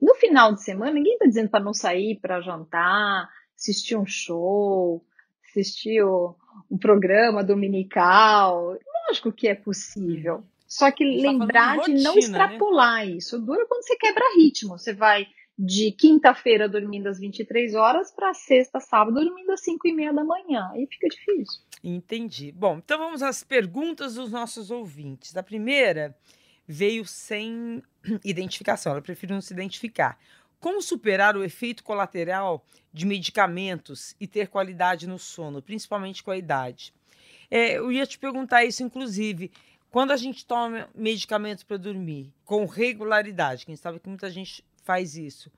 No 0.00 0.14
final 0.14 0.54
de 0.54 0.62
semana, 0.62 0.92
ninguém 0.92 1.14
está 1.14 1.26
dizendo 1.26 1.50
para 1.50 1.64
não 1.64 1.74
sair 1.74 2.18
para 2.20 2.40
jantar, 2.40 3.28
assistir 3.56 3.96
um 3.96 4.06
show, 4.06 5.04
assistir 5.48 6.04
um 6.04 6.78
programa 6.78 7.42
dominical. 7.42 8.76
Lógico 9.08 9.32
que 9.32 9.48
é 9.48 9.54
possível. 9.54 10.42
Só 10.66 10.90
que 10.90 11.04
tá 11.04 11.30
lembrar 11.30 11.78
de 11.80 11.94
não 11.94 12.14
né? 12.14 12.18
extrapolar 12.18 13.06
né? 13.06 13.12
isso. 13.12 13.40
Dura 13.40 13.66
quando 13.66 13.82
você 13.82 13.96
quebra 13.96 14.24
ritmo. 14.36 14.78
Você 14.78 14.92
vai 14.92 15.26
de 15.58 15.90
quinta-feira 15.92 16.68
dormindo 16.68 17.06
às 17.06 17.18
23 17.18 17.74
horas 17.74 18.10
para 18.10 18.34
sexta, 18.34 18.78
sábado 18.78 19.24
dormindo 19.24 19.50
às 19.52 19.62
5 19.62 19.88
e 19.88 19.92
meia 19.92 20.12
da 20.12 20.22
manhã. 20.22 20.68
Aí 20.72 20.86
fica 20.86 21.08
difícil. 21.08 21.62
Entendi. 21.82 22.52
Bom, 22.52 22.78
então 22.78 22.98
vamos 22.98 23.22
às 23.22 23.42
perguntas 23.42 24.16
dos 24.16 24.30
nossos 24.30 24.70
ouvintes. 24.70 25.36
A 25.36 25.42
primeira 25.42 26.14
veio 26.66 27.04
sem 27.04 27.82
identificação, 28.24 28.92
ela 28.92 29.02
prefere 29.02 29.32
não 29.32 29.40
se 29.40 29.52
identificar. 29.52 30.18
Como 30.58 30.82
superar 30.82 31.36
o 31.36 31.44
efeito 31.44 31.84
colateral 31.84 32.64
de 32.92 33.06
medicamentos 33.06 34.16
e 34.18 34.26
ter 34.26 34.48
qualidade 34.48 35.06
no 35.06 35.18
sono, 35.18 35.62
principalmente 35.62 36.22
com 36.22 36.30
a 36.30 36.36
idade? 36.36 36.92
É, 37.50 37.76
eu 37.76 37.92
ia 37.92 38.06
te 38.06 38.18
perguntar 38.18 38.64
isso, 38.64 38.82
inclusive, 38.82 39.52
quando 39.90 40.10
a 40.10 40.16
gente 40.16 40.44
toma 40.44 40.88
medicamentos 40.94 41.62
para 41.62 41.76
dormir 41.76 42.32
com 42.44 42.64
regularidade, 42.64 43.66
quem 43.66 43.76
sabe 43.76 44.00
que 44.00 44.08
muita 44.08 44.30
gente 44.30 44.64
faz 44.82 45.16
isso, 45.16 45.52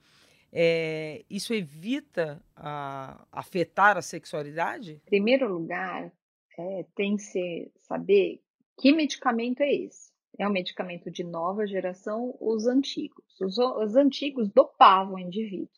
é, 0.52 1.24
isso 1.30 1.54
evita 1.54 2.42
a, 2.56 3.24
afetar 3.32 3.96
a 3.96 4.02
sexualidade? 4.02 5.00
Em 5.06 5.10
primeiro 5.10 5.48
lugar, 5.48 6.12
é, 6.58 6.84
tem 6.94 7.16
que 7.16 7.70
saber 7.76 8.40
que 8.78 8.92
medicamento 8.92 9.60
é 9.62 9.72
esse 9.72 10.17
é 10.38 10.46
um 10.46 10.52
medicamento 10.52 11.10
de 11.10 11.24
nova 11.24 11.66
geração, 11.66 12.36
os 12.40 12.66
antigos. 12.66 13.24
Os, 13.40 13.58
os 13.58 13.96
antigos 13.96 14.48
dopavam 14.48 15.14
o 15.14 15.18
indivíduo, 15.18 15.68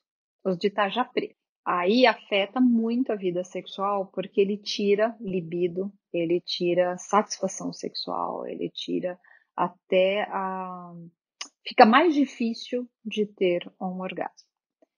os 0.44 0.58
de 0.58 0.68
tarja 0.68 1.04
preta. 1.04 1.34
Aí 1.64 2.06
afeta 2.06 2.60
muito 2.60 3.12
a 3.12 3.16
vida 3.16 3.44
sexual, 3.44 4.06
porque 4.06 4.40
ele 4.40 4.56
tira 4.56 5.16
libido, 5.20 5.92
ele 6.12 6.40
tira 6.40 6.96
satisfação 6.98 7.72
sexual, 7.72 8.46
ele 8.46 8.70
tira 8.70 9.18
até 9.56 10.22
a. 10.22 10.92
Fica 11.66 11.84
mais 11.84 12.14
difícil 12.14 12.88
de 13.04 13.26
ter 13.26 13.70
um 13.80 14.00
orgasmo. 14.00 14.48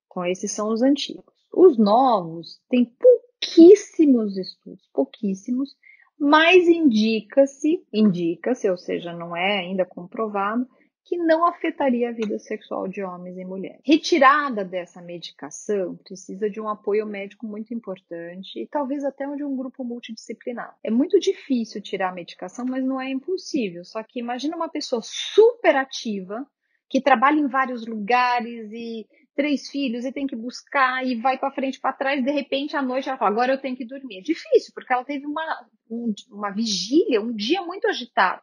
Então, 0.06 0.24
esses 0.24 0.52
são 0.52 0.68
os 0.68 0.82
antigos. 0.82 1.34
Os 1.52 1.76
novos 1.76 2.60
têm 2.68 2.84
pouquíssimos 2.84 4.36
estudos, 4.38 4.88
pouquíssimos, 4.92 5.76
mas 6.24 6.68
indica-se, 6.68 7.84
indica-se, 7.92 8.70
ou 8.70 8.76
seja, 8.76 9.12
não 9.12 9.36
é 9.36 9.58
ainda 9.58 9.84
comprovado, 9.84 10.64
que 11.04 11.16
não 11.16 11.44
afetaria 11.44 12.10
a 12.10 12.12
vida 12.12 12.38
sexual 12.38 12.86
de 12.86 13.02
homens 13.02 13.36
e 13.36 13.44
mulheres. 13.44 13.80
Retirada 13.84 14.64
dessa 14.64 15.02
medicação 15.02 15.96
precisa 15.96 16.48
de 16.48 16.60
um 16.60 16.68
apoio 16.68 17.04
médico 17.04 17.44
muito 17.44 17.74
importante 17.74 18.56
e 18.56 18.68
talvez 18.68 19.04
até 19.04 19.26
de 19.34 19.42
um 19.42 19.56
grupo 19.56 19.82
multidisciplinar. 19.82 20.76
É 20.84 20.92
muito 20.92 21.18
difícil 21.18 21.82
tirar 21.82 22.10
a 22.10 22.14
medicação, 22.14 22.64
mas 22.66 22.84
não 22.84 23.00
é 23.00 23.10
impossível. 23.10 23.84
Só 23.84 24.00
que 24.04 24.20
imagina 24.20 24.54
uma 24.54 24.68
pessoa 24.68 25.02
super 25.02 25.74
ativa 25.74 26.46
que 26.88 27.00
trabalha 27.00 27.40
em 27.40 27.48
vários 27.48 27.84
lugares 27.84 28.70
e 28.70 29.08
três 29.34 29.68
filhos 29.68 30.04
e 30.04 30.12
tem 30.12 30.26
que 30.26 30.36
buscar 30.36 31.04
e 31.06 31.20
vai 31.20 31.38
para 31.38 31.52
frente 31.52 31.80
para 31.80 31.92
trás, 31.92 32.22
de 32.22 32.30
repente 32.30 32.76
à 32.76 32.82
noite 32.82 33.08
ela 33.08 33.18
fala, 33.18 33.30
agora 33.30 33.52
eu 33.52 33.60
tenho 33.60 33.76
que 33.76 33.86
dormir. 33.86 34.18
É 34.18 34.22
difícil, 34.22 34.72
porque 34.74 34.92
ela 34.92 35.04
teve 35.04 35.26
uma, 35.26 35.66
um, 35.90 36.12
uma 36.30 36.50
vigília, 36.50 37.20
um 37.20 37.34
dia 37.34 37.62
muito 37.62 37.86
agitado. 37.86 38.42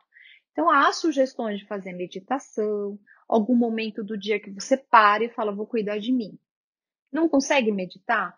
Então 0.52 0.69
há 0.69 0.91
sugestões 0.91 1.60
de 1.60 1.67
fazer 1.67 1.93
meditação, 1.93 2.99
algum 3.28 3.56
momento 3.56 4.04
do 4.04 4.17
dia 4.17 4.39
que 4.39 4.52
você 4.52 4.75
pare 4.75 5.25
e 5.25 5.34
fala, 5.34 5.56
vou 5.56 5.67
cuidar 5.67 5.99
de 5.99 6.12
mim. 6.12 6.38
Não 7.12 7.30
consegue 7.30 7.71
meditar? 7.71 8.36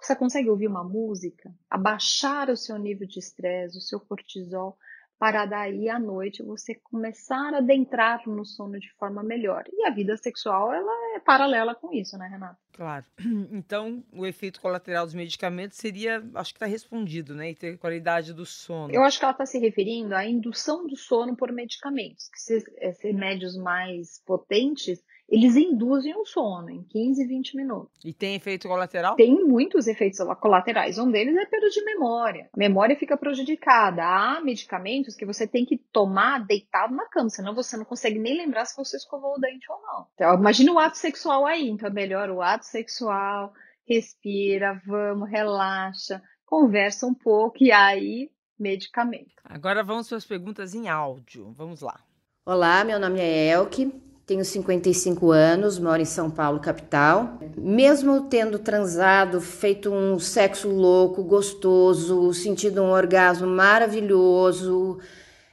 Você 0.00 0.16
consegue 0.16 0.50
ouvir 0.50 0.66
uma 0.66 0.82
música? 0.82 1.54
Abaixar 1.70 2.50
o 2.50 2.56
seu 2.56 2.76
nível 2.76 3.06
de 3.06 3.20
estresse, 3.20 3.78
o 3.78 3.80
seu 3.80 4.00
cortisol 4.00 4.76
para 5.22 5.46
daí 5.46 5.88
à 5.88 6.00
noite 6.00 6.42
você 6.42 6.74
começar 6.74 7.54
a 7.54 7.58
adentrar 7.58 8.28
no 8.28 8.44
sono 8.44 8.80
de 8.80 8.92
forma 8.94 9.22
melhor. 9.22 9.62
E 9.72 9.86
a 9.86 9.90
vida 9.90 10.16
sexual, 10.16 10.72
ela 10.72 11.14
é 11.14 11.20
paralela 11.20 11.76
com 11.76 11.92
isso, 11.92 12.18
né, 12.18 12.26
Renata? 12.26 12.58
Claro. 12.72 13.04
Então, 13.52 14.02
o 14.12 14.26
efeito 14.26 14.60
colateral 14.60 15.04
dos 15.04 15.14
medicamentos 15.14 15.78
seria, 15.78 16.24
acho 16.34 16.52
que 16.52 16.56
está 16.56 16.66
respondido, 16.66 17.36
né? 17.36 17.50
E 17.50 17.54
ter 17.54 17.78
qualidade 17.78 18.32
do 18.32 18.44
sono. 18.44 18.92
Eu 18.92 19.04
acho 19.04 19.20
que 19.20 19.24
ela 19.24 19.30
está 19.30 19.46
se 19.46 19.60
referindo 19.60 20.12
à 20.12 20.26
indução 20.26 20.88
do 20.88 20.96
sono 20.96 21.36
por 21.36 21.52
medicamentos, 21.52 22.28
que 22.28 22.38
esses, 22.38 22.64
esses 22.78 23.02
remédios 23.04 23.56
mais 23.56 24.20
potentes, 24.26 25.04
eles 25.32 25.56
induzem 25.56 26.14
o 26.14 26.26
sono 26.26 26.68
em 26.68 26.82
15, 26.82 27.26
20 27.26 27.56
minutos. 27.56 27.90
E 28.04 28.12
tem 28.12 28.34
efeito 28.34 28.68
colateral? 28.68 29.16
Tem 29.16 29.42
muitos 29.42 29.86
efeitos 29.86 30.18
colaterais. 30.38 30.98
Um 30.98 31.10
deles 31.10 31.34
é 31.34 31.46
perda 31.46 31.70
de 31.70 31.82
memória. 31.82 32.50
A 32.52 32.58
memória 32.58 32.94
fica 32.94 33.16
prejudicada. 33.16 34.04
Há 34.04 34.42
medicamentos 34.42 35.16
que 35.16 35.24
você 35.24 35.46
tem 35.46 35.64
que 35.64 35.78
tomar 35.90 36.44
deitado 36.44 36.94
na 36.94 37.08
cama, 37.08 37.30
senão 37.30 37.54
você 37.54 37.78
não 37.78 37.86
consegue 37.86 38.18
nem 38.18 38.36
lembrar 38.36 38.66
se 38.66 38.76
você 38.76 38.98
escovou 38.98 39.34
o 39.34 39.40
dente 39.40 39.64
ou 39.72 39.80
não. 39.80 40.06
Então, 40.12 40.34
imagina 40.34 40.70
o 40.70 40.78
ato 40.78 40.98
sexual 40.98 41.46
aí. 41.46 41.66
Então, 41.66 41.88
é 41.88 41.92
melhor 41.92 42.28
o 42.28 42.42
ato 42.42 42.66
sexual, 42.66 43.54
respira, 43.88 44.82
vamos, 44.84 45.30
relaxa, 45.30 46.22
conversa 46.44 47.06
um 47.06 47.14
pouco 47.14 47.56
e 47.64 47.72
aí 47.72 48.30
medicamento. 48.58 49.32
Agora 49.42 49.82
vamos 49.82 50.08
para 50.08 50.18
as 50.18 50.26
perguntas 50.26 50.74
em 50.74 50.90
áudio. 50.90 51.54
Vamos 51.56 51.80
lá. 51.80 51.98
Olá, 52.44 52.84
meu 52.84 53.00
nome 53.00 53.18
é 53.18 53.48
Elke, 53.48 53.90
tenho 54.26 54.44
55 54.44 55.30
anos, 55.30 55.78
moro 55.78 56.00
em 56.00 56.06
São 56.06 56.30
Paulo, 56.30 56.60
capital. 56.60 57.38
Mesmo 57.56 58.22
tendo 58.22 58.58
transado, 58.58 59.40
feito 59.40 59.90
um 59.90 60.18
sexo 60.18 60.68
louco, 60.68 61.22
gostoso, 61.22 62.32
sentido 62.32 62.82
um 62.82 62.90
orgasmo 62.90 63.46
maravilhoso, 63.46 64.98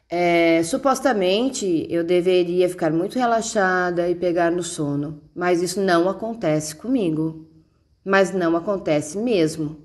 é, 0.09 0.63
supostamente 0.63 1.85
eu 1.87 2.03
deveria 2.03 2.67
ficar 2.67 2.91
muito 2.91 3.19
relaxada 3.19 4.09
e 4.09 4.15
pegar 4.15 4.51
no 4.51 4.63
sono, 4.63 5.21
mas 5.35 5.61
isso 5.61 5.79
não 5.79 6.09
acontece 6.09 6.75
comigo. 6.75 7.47
Mas 8.03 8.33
não 8.33 8.55
acontece 8.55 9.17
mesmo. 9.17 9.77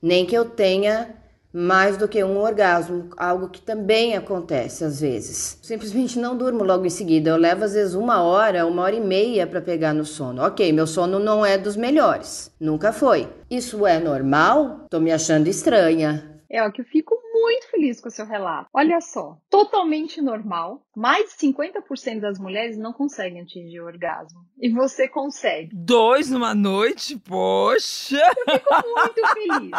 Nem 0.00 0.24
que 0.24 0.34
eu 0.34 0.46
tenha 0.46 1.14
mais 1.56 1.96
do 1.96 2.06
que 2.06 2.22
um 2.22 2.36
orgasmo, 2.36 3.08
algo 3.16 3.48
que 3.48 3.62
também 3.62 4.14
acontece 4.14 4.84
às 4.84 5.00
vezes. 5.00 5.58
Simplesmente 5.62 6.18
não 6.18 6.36
durmo 6.36 6.62
logo 6.62 6.84
em 6.84 6.90
seguida. 6.90 7.30
Eu 7.30 7.38
levo 7.38 7.64
às 7.64 7.72
vezes 7.72 7.94
uma 7.94 8.22
hora, 8.22 8.66
uma 8.66 8.82
hora 8.82 8.94
e 8.94 9.00
meia 9.00 9.46
para 9.46 9.62
pegar 9.62 9.94
no 9.94 10.04
sono. 10.04 10.42
Ok, 10.42 10.70
meu 10.70 10.86
sono 10.86 11.18
não 11.18 11.46
é 11.46 11.56
dos 11.56 11.74
melhores, 11.74 12.50
nunca 12.60 12.92
foi. 12.92 13.26
Isso 13.50 13.86
é 13.86 13.98
normal? 13.98 14.84
Tô 14.90 15.00
me 15.00 15.10
achando 15.10 15.46
estranha. 15.46 16.35
É 16.50 16.62
o 16.62 16.72
que 16.72 16.80
eu 16.80 16.84
fico 16.84 17.14
muito 17.32 17.68
feliz 17.70 18.00
com 18.00 18.08
o 18.08 18.10
seu 18.10 18.26
relato. 18.26 18.68
Olha 18.72 19.00
só, 19.00 19.38
totalmente 19.50 20.20
normal. 20.20 20.86
Mais 20.94 21.30
de 21.30 21.46
50% 21.48 22.20
das 22.20 22.38
mulheres 22.38 22.78
não 22.78 22.92
conseguem 22.92 23.42
atingir 23.42 23.80
o 23.80 23.86
orgasmo. 23.86 24.40
E 24.58 24.68
você 24.70 25.08
consegue. 25.08 25.70
Dois 25.74 26.30
numa 26.30 26.54
noite? 26.54 27.18
Poxa! 27.18 28.20
Eu 28.46 28.54
fico 28.54 28.74
muito 28.84 29.28
feliz. 29.34 29.70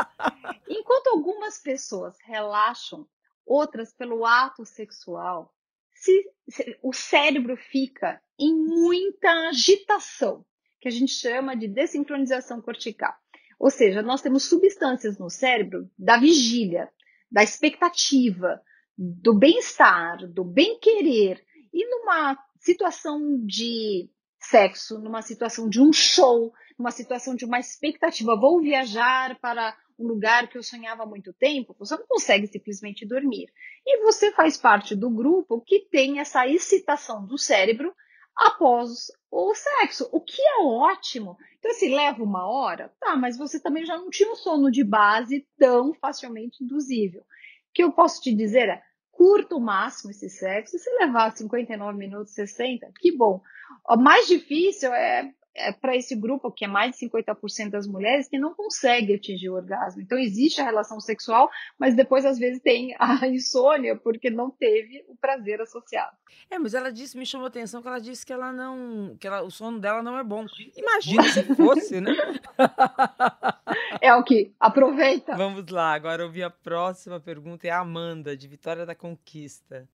Enquanto 0.68 1.08
algumas 1.08 1.60
pessoas 1.60 2.16
relaxam, 2.26 3.08
outras 3.46 3.94
pelo 3.94 4.26
ato 4.26 4.66
sexual, 4.66 5.54
se, 5.94 6.32
se, 6.50 6.78
o 6.84 6.94
cérebro 6.94 7.58
fica 7.58 8.22
em 8.40 8.54
muita 8.54 9.30
agitação, 9.50 10.46
que 10.80 10.88
a 10.88 10.92
gente 10.92 11.12
chama 11.12 11.56
de 11.56 11.68
desincronização 11.68 12.62
cortical. 12.62 13.14
Ou 13.60 13.70
seja, 13.70 14.02
nós 14.02 14.22
temos 14.22 14.44
substâncias 14.48 15.18
no 15.18 15.30
cérebro 15.30 15.90
da 15.98 16.18
vigília, 16.18 16.90
da 17.32 17.44
expectativa, 17.44 18.62
do 18.98 19.34
bem-estar, 19.34 20.28
do 20.28 20.44
bem-querer. 20.44 21.44
E 21.74 21.88
numa 21.90 22.38
situação 22.60 23.46
de 23.46 24.10
sexo, 24.40 25.00
numa 25.00 25.22
situação 25.22 25.68
de 25.68 25.82
um 25.82 25.92
show, 25.92 26.54
numa 26.78 26.92
situação 26.92 27.36
de 27.36 27.46
uma 27.46 27.60
expectativa, 27.60 28.40
vou 28.40 28.62
viajar 28.62 29.40
para 29.40 29.76
um 30.00 30.08
lugar 30.08 30.48
que 30.48 30.58
eu 30.58 30.64
sonhava 30.64 31.04
há 31.04 31.06
muito 31.08 31.34
tempo, 31.34 31.76
você 31.78 31.96
não 31.96 32.06
consegue 32.06 32.46
simplesmente 32.48 33.06
dormir. 33.06 33.52
E 33.86 34.04
você 34.04 34.32
faz 34.32 34.56
parte 34.56 34.96
do 34.96 35.10
grupo 35.10 35.62
que 35.62 35.88
tem 35.90 36.20
essa 36.20 36.48
excitação 36.48 37.26
do 37.26 37.38
cérebro 37.38 37.94
após 38.38 39.08
o 39.32 39.54
sexo, 39.56 40.08
o 40.12 40.22
que 40.22 40.42
é 40.42 40.62
ótimo. 40.62 41.38
Então, 41.58 41.72
se 41.74 41.86
assim, 41.86 41.96
leva 41.96 42.24
uma 42.24 42.48
hora, 42.48 42.94
tá, 43.00 43.16
mas 43.16 43.38
você 43.38 43.60
também 43.60 43.86
já 43.86 43.98
não 43.98 44.10
tinha 44.10 44.32
um 44.32 44.36
sono 44.36 44.72
de 44.72 44.84
base 44.84 45.46
tão 45.58 45.94
facilmente 45.96 46.64
induzível. 46.64 47.22
O 47.22 47.26
que 47.74 47.84
eu 47.84 47.92
posso 47.92 48.22
te 48.22 48.34
dizer 48.34 48.70
é, 48.70 48.82
curta 49.12 49.56
o 49.56 49.60
máximo 49.60 50.12
esse 50.12 50.30
sexo, 50.30 50.78
se 50.78 50.90
levar 51.00 51.36
59 51.36 51.98
minutos, 51.98 52.34
60, 52.34 52.92
que 53.00 53.16
bom. 53.16 53.42
O 53.90 53.98
mais 53.98 54.28
difícil 54.28 54.94
é 54.94 55.32
é, 55.58 55.72
para 55.72 55.96
esse 55.96 56.16
grupo, 56.16 56.52
que 56.52 56.66
é 56.66 56.68
mais 56.68 56.92
de 56.92 57.08
50% 57.08 57.72
das 57.72 57.88
mulheres, 57.88 58.28
que 58.28 58.38
não 58.38 58.54
consegue 58.54 59.16
atingir 59.16 59.50
o 59.50 59.56
orgasmo. 59.56 60.02
Então, 60.02 60.18
existe 60.18 60.62
a 60.62 60.64
relação 60.64 61.00
sexual, 61.00 61.50
mas 61.78 61.96
depois, 61.96 62.26
às 62.26 62.38
vezes, 62.38 62.62
tem 62.62 62.96
a 63.00 63.26
insônia, 63.28 63.96
porque 63.96 64.30
não 64.30 64.50
teve 64.50 65.04
o 65.08 65.16
prazer 65.16 65.60
associado. 65.60 66.16
É, 66.50 66.60
mas 66.60 66.74
ela 66.74 66.92
disse, 66.92 67.18
me 67.18 67.26
chamou 67.26 67.46
a 67.46 67.50
atenção 67.50 67.82
que 67.82 67.88
ela 67.88 68.00
disse 68.00 68.26
que 68.26 68.32
ela 68.32 68.54
não. 68.54 69.18
que 69.20 69.28
ela, 69.28 69.42
o 69.42 69.50
sono 69.50 69.80
dela 69.80 70.04
não 70.04 70.18
é 70.18 70.24
bom. 70.24 70.46
Imagina 70.76 71.24
se 71.24 71.44
fosse, 71.56 72.00
né? 72.00 72.14
É 74.00 74.14
o 74.14 74.24
que? 74.24 74.54
Aproveita. 74.60 75.36
Vamos 75.36 75.68
lá, 75.70 75.94
agora 75.94 76.24
ouvir 76.24 76.44
a 76.44 76.50
próxima 76.50 77.20
pergunta. 77.20 77.68
É 77.68 77.72
a 77.72 77.80
Amanda, 77.80 78.38
de 78.38 78.48
Vitória 78.48 78.86
da 78.86 78.96
Conquista. 78.96 79.88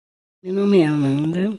Meu 0.42 0.52
nome 0.52 0.80
é 0.80 0.86
Amanda, 0.86 1.56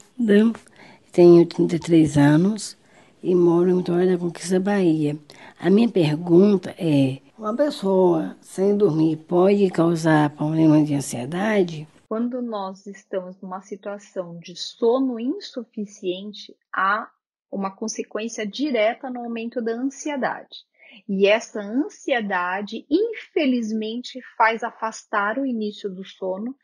tenho 1.14 1.46
33 1.46 2.18
anos 2.18 2.78
e 3.24 3.34
moro 3.34 3.70
em 3.70 3.78
Vitória 3.78 4.12
da 4.12 4.18
Conquista, 4.18 4.60
Bahia. 4.60 5.18
A 5.58 5.70
minha 5.70 5.90
pergunta 5.90 6.76
é: 6.78 7.20
uma 7.38 7.56
pessoa 7.56 8.36
sem 8.42 8.76
dormir 8.76 9.16
pode 9.16 9.70
causar 9.70 10.30
problema 10.32 10.84
de 10.84 10.94
ansiedade? 10.94 11.88
Quando 12.10 12.42
nós 12.42 12.86
estamos 12.86 13.40
numa 13.42 13.62
situação 13.62 14.38
de 14.38 14.56
sono 14.56 15.20
insuficiente, 15.20 16.56
há 16.72 17.10
uma 17.50 17.72
consequência 17.72 18.46
direta 18.46 19.10
no 19.10 19.22
aumento 19.22 19.62
da 19.62 19.72
ansiedade. 19.72 20.66
E 21.08 21.26
essa 21.26 21.60
ansiedade, 21.60 22.86
infelizmente, 22.90 24.20
faz 24.38 24.64
afastar 24.64 25.40
o 25.40 25.46
início 25.46 25.90
do 25.90 26.04
sono 26.04 26.56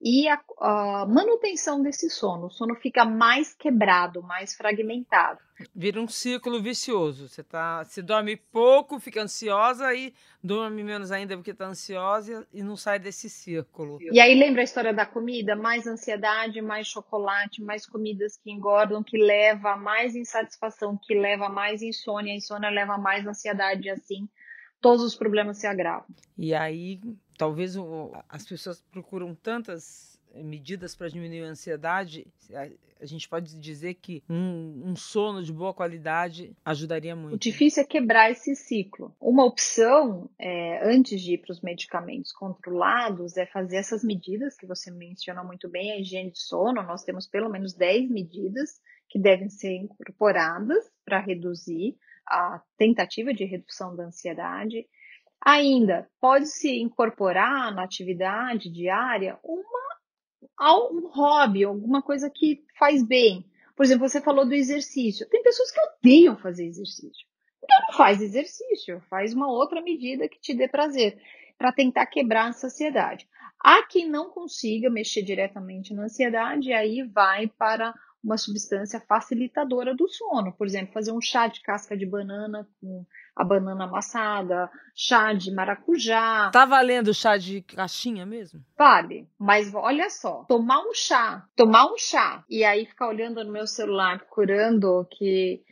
e 0.00 0.28
a, 0.28 0.40
a, 0.60 1.06
manutenção 1.06 1.82
desse 1.82 2.08
sono. 2.08 2.46
O 2.46 2.50
sono 2.50 2.74
fica 2.76 3.04
mais 3.04 3.52
quebrado, 3.52 4.22
mais 4.22 4.54
fragmentado. 4.54 5.40
Vira 5.74 6.00
um 6.00 6.06
círculo 6.06 6.62
vicioso. 6.62 7.28
Você 7.28 7.42
tá, 7.42 7.84
se 7.84 8.00
dorme 8.00 8.36
pouco, 8.36 9.00
fica 9.00 9.20
ansiosa 9.20 9.92
e 9.92 10.14
dorme 10.42 10.84
menos 10.84 11.10
ainda 11.10 11.36
porque 11.36 11.50
está 11.50 11.66
ansiosa 11.66 12.46
e 12.52 12.62
não 12.62 12.76
sai 12.76 13.00
desse 13.00 13.28
círculo. 13.28 13.98
E 14.00 14.20
aí 14.20 14.34
lembra 14.38 14.60
a 14.60 14.64
história 14.64 14.94
da 14.94 15.04
comida? 15.04 15.56
Mais 15.56 15.84
ansiedade, 15.84 16.60
mais 16.62 16.86
chocolate, 16.86 17.60
mais 17.60 17.84
comidas 17.84 18.36
que 18.36 18.52
engordam, 18.52 19.02
que 19.02 19.18
leva 19.18 19.72
a 19.72 19.76
mais 19.76 20.14
insatisfação, 20.14 20.96
que 20.96 21.12
leva 21.12 21.46
a 21.46 21.50
mais 21.50 21.82
insônia. 21.82 22.32
A 22.32 22.36
insônia 22.36 22.70
leva 22.70 22.94
a 22.94 22.98
mais 22.98 23.26
ansiedade 23.26 23.90
assim 23.90 24.28
todos 24.80 25.02
os 25.02 25.14
problemas 25.14 25.58
se 25.58 25.66
agravam. 25.66 26.06
E 26.36 26.54
aí, 26.54 27.00
talvez 27.36 27.76
o, 27.76 28.12
as 28.28 28.46
pessoas 28.46 28.80
procuram 28.90 29.34
tantas 29.34 30.18
eh, 30.34 30.42
medidas 30.42 30.94
para 30.94 31.08
diminuir 31.08 31.44
a 31.44 31.48
ansiedade, 31.48 32.26
a, 33.00 33.06
gente 33.06 33.28
pode 33.28 33.58
dizer 33.58 33.94
que 33.94 34.22
um, 34.28 34.82
um, 34.86 34.96
sono 34.96 35.42
de 35.42 35.52
boa 35.52 35.72
qualidade 35.72 36.52
ajudaria 36.64 37.14
muito. 37.14 37.36
O 37.36 37.38
difícil 37.38 37.82
é 37.82 37.86
quebrar 37.86 38.30
esse 38.30 38.56
ciclo. 38.56 39.14
Uma 39.20 39.44
opção, 39.44 40.28
é, 40.38 40.90
antes 40.90 41.20
de 41.20 41.34
ir 41.34 41.38
para 41.38 41.52
os 41.52 41.60
medicamentos 41.60 42.32
controlados, 42.32 43.36
é 43.36 43.46
fazer 43.46 43.76
essas 43.76 44.02
medidas 44.02 44.56
que 44.56 44.66
você 44.66 44.90
menciona 44.90 45.44
muito 45.44 45.68
bem, 45.68 45.92
a 45.92 46.00
higiene 46.00 46.32
de 46.32 46.40
sono. 46.40 46.82
Nós 46.82 47.04
temos 47.04 47.26
pelo 47.26 47.48
menos 47.48 47.72
10 47.72 48.10
medidas 48.10 48.80
que 49.08 49.18
devem 49.18 49.48
ser 49.48 49.74
incorporadas 49.76 50.84
para 51.04 51.20
reduzir 51.20 51.96
a 52.28 52.62
tentativa 52.76 53.32
de 53.32 53.44
redução 53.44 53.96
da 53.96 54.04
ansiedade. 54.04 54.86
Ainda 55.44 56.08
pode-se 56.20 56.80
incorporar 56.80 57.74
na 57.74 57.84
atividade 57.84 58.70
diária 58.70 59.38
uma, 59.42 60.90
um 60.90 61.08
hobby, 61.08 61.64
alguma 61.64 62.02
coisa 62.02 62.30
que 62.30 62.62
faz 62.78 63.02
bem. 63.02 63.44
Por 63.76 63.84
exemplo, 63.84 64.08
você 64.08 64.20
falou 64.20 64.44
do 64.44 64.54
exercício. 64.54 65.28
Tem 65.28 65.42
pessoas 65.42 65.70
que 65.70 65.80
odeiam 65.80 66.36
fazer 66.36 66.66
exercício. 66.66 67.26
Então 67.62 67.86
não 67.86 67.96
faz 67.96 68.20
exercício, 68.20 69.00
faz 69.08 69.34
uma 69.34 69.48
outra 69.48 69.80
medida 69.80 70.28
que 70.28 70.40
te 70.40 70.54
dê 70.54 70.66
prazer, 70.68 71.20
para 71.56 71.72
tentar 71.72 72.06
quebrar 72.06 72.44
a 72.44 72.48
ansiedade. 72.48 73.28
Há 73.60 73.82
quem 73.84 74.08
não 74.08 74.30
consiga 74.30 74.88
mexer 74.88 75.22
diretamente 75.22 75.92
na 75.92 76.04
ansiedade, 76.04 76.68
e 76.68 76.72
aí 76.72 77.02
vai 77.02 77.48
para 77.48 77.92
uma 78.22 78.36
substância 78.36 79.00
facilitadora 79.00 79.94
do 79.94 80.08
sono. 80.08 80.52
Por 80.52 80.66
exemplo, 80.66 80.92
fazer 80.92 81.12
um 81.12 81.20
chá 81.20 81.46
de 81.46 81.60
casca 81.62 81.96
de 81.96 82.04
banana 82.04 82.68
com 82.80 83.04
a 83.34 83.44
banana 83.44 83.84
amassada, 83.84 84.70
chá 84.94 85.32
de 85.32 85.52
maracujá. 85.52 86.50
Tá 86.50 86.64
valendo 86.64 87.14
chá 87.14 87.36
de 87.36 87.62
caixinha 87.62 88.26
mesmo? 88.26 88.60
Vale, 88.76 89.28
mas 89.38 89.72
olha 89.72 90.10
só, 90.10 90.44
tomar 90.44 90.80
um 90.80 90.92
chá, 90.92 91.46
tomar 91.54 91.86
um 91.86 91.96
chá 91.96 92.44
e 92.50 92.64
aí 92.64 92.84
ficar 92.84 93.08
olhando 93.08 93.42
no 93.44 93.52
meu 93.52 93.66
celular 93.66 94.18
procurando 94.18 95.06
que 95.10 95.62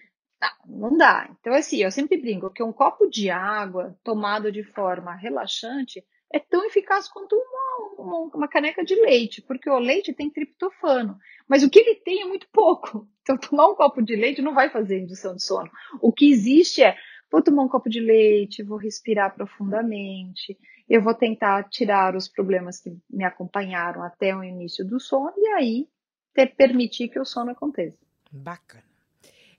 não, 0.40 0.90
não 0.90 0.96
dá. 0.96 1.28
Então 1.40 1.52
assim, 1.52 1.78
eu 1.78 1.90
sempre 1.90 2.16
brinco 2.16 2.50
que 2.50 2.62
um 2.62 2.72
copo 2.72 3.08
de 3.08 3.30
água 3.30 3.98
tomado 4.04 4.52
de 4.52 4.62
forma 4.62 5.14
relaxante 5.14 6.04
é 6.32 6.38
tão 6.38 6.64
eficaz 6.64 7.08
quanto 7.08 7.34
uma, 7.34 7.65
uma 7.98 8.48
caneca 8.48 8.84
de 8.84 8.94
leite, 8.94 9.42
porque 9.42 9.68
o 9.68 9.78
leite 9.78 10.12
tem 10.12 10.30
triptofano. 10.30 11.18
Mas 11.48 11.62
o 11.62 11.70
que 11.70 11.78
ele 11.78 11.96
tem 11.96 12.22
é 12.22 12.26
muito 12.26 12.48
pouco. 12.52 13.08
Então, 13.26 13.36
tomar 13.36 13.66
um 13.66 13.74
copo 13.74 14.00
de 14.00 14.14
leite 14.14 14.40
não 14.40 14.54
vai 14.54 14.70
fazer 14.70 15.00
indução 15.00 15.34
de 15.34 15.42
sono. 15.42 15.68
O 16.00 16.12
que 16.12 16.30
existe 16.30 16.80
é, 16.80 16.96
vou 17.28 17.42
tomar 17.42 17.64
um 17.64 17.68
copo 17.68 17.90
de 17.90 17.98
leite, 17.98 18.62
vou 18.62 18.78
respirar 18.78 19.34
profundamente, 19.34 20.56
eu 20.88 21.02
vou 21.02 21.12
tentar 21.12 21.64
tirar 21.64 22.14
os 22.14 22.28
problemas 22.28 22.78
que 22.78 22.96
me 23.10 23.24
acompanharam 23.24 24.04
até 24.04 24.32
o 24.32 24.44
início 24.44 24.86
do 24.86 25.00
sono 25.00 25.32
e 25.36 25.48
aí 25.48 25.88
ter, 26.32 26.54
permitir 26.54 27.08
que 27.08 27.18
o 27.18 27.24
sono 27.24 27.50
aconteça. 27.50 27.98
Bacana. 28.30 28.84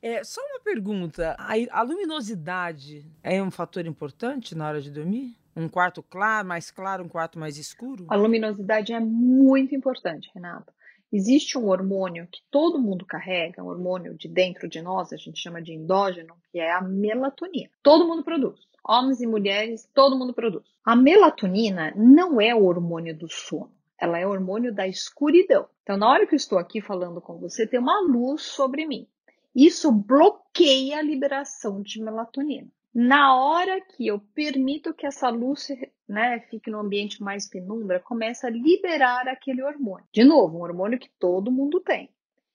É, 0.01 0.23
só 0.23 0.39
uma 0.41 0.61
pergunta: 0.61 1.35
a, 1.37 1.53
a 1.71 1.81
luminosidade 1.81 3.05
é 3.21 3.41
um 3.43 3.51
fator 3.51 3.85
importante 3.85 4.55
na 4.55 4.67
hora 4.67 4.81
de 4.81 4.91
dormir? 4.91 5.35
Um 5.59 5.67
quarto 5.67 6.03
claro, 6.03 6.47
mais 6.47 6.69
claro, 6.69 7.03
um 7.03 7.09
quarto 7.09 7.39
mais 7.39 7.57
escuro? 7.57 8.05
A 8.09 8.15
luminosidade 8.15 8.93
é 8.93 8.99
muito 8.99 9.73
importante, 9.73 10.29
Renato. 10.31 10.71
Existe 11.11 11.57
um 11.57 11.69
hormônio 11.69 12.27
que 12.31 12.43
todo 12.51 12.79
mundo 12.79 13.07
carrega, 13.07 13.63
um 13.63 13.67
hormônio 13.67 14.13
de 14.13 14.27
dentro 14.27 14.69
de 14.69 14.83
nós, 14.83 15.11
a 15.11 15.17
gente 15.17 15.41
chama 15.41 15.59
de 15.59 15.73
endógeno, 15.73 16.35
que 16.51 16.59
é 16.59 16.71
a 16.71 16.79
melatonina. 16.79 17.71
Todo 17.81 18.07
mundo 18.07 18.23
produz. 18.23 18.59
Homens 18.87 19.19
e 19.19 19.25
mulheres, 19.25 19.89
todo 19.95 20.15
mundo 20.15 20.31
produz. 20.31 20.63
A 20.85 20.95
melatonina 20.95 21.91
não 21.95 22.39
é 22.39 22.53
o 22.53 22.63
hormônio 22.63 23.17
do 23.17 23.27
sono, 23.27 23.73
ela 23.99 24.19
é 24.19 24.27
o 24.27 24.29
hormônio 24.29 24.71
da 24.71 24.87
escuridão. 24.87 25.67
Então, 25.81 25.97
na 25.97 26.07
hora 26.07 26.27
que 26.27 26.35
eu 26.35 26.37
estou 26.37 26.59
aqui 26.59 26.81
falando 26.81 27.19
com 27.19 27.39
você, 27.39 27.65
tem 27.65 27.79
uma 27.79 27.99
luz 28.01 28.43
sobre 28.43 28.85
mim. 28.85 29.07
Isso 29.55 29.91
bloqueia 29.91 30.99
a 30.99 31.01
liberação 31.01 31.81
de 31.81 31.99
melatonina. 31.99 32.67
Na 32.99 33.35
hora 33.35 33.79
que 33.79 34.07
eu 34.07 34.19
permito 34.33 34.91
que 34.91 35.05
essa 35.05 35.29
luz 35.29 35.67
né, 36.09 36.39
fique 36.49 36.71
no 36.71 36.79
ambiente 36.79 37.21
mais 37.21 37.47
penumbra, 37.47 37.99
começa 37.99 38.47
a 38.47 38.49
liberar 38.49 39.27
aquele 39.27 39.61
hormônio. 39.61 40.07
De 40.11 40.23
novo, 40.23 40.57
um 40.57 40.61
hormônio 40.61 40.97
que 40.97 41.11
todo 41.19 41.51
mundo 41.51 41.79
tem. 41.79 42.09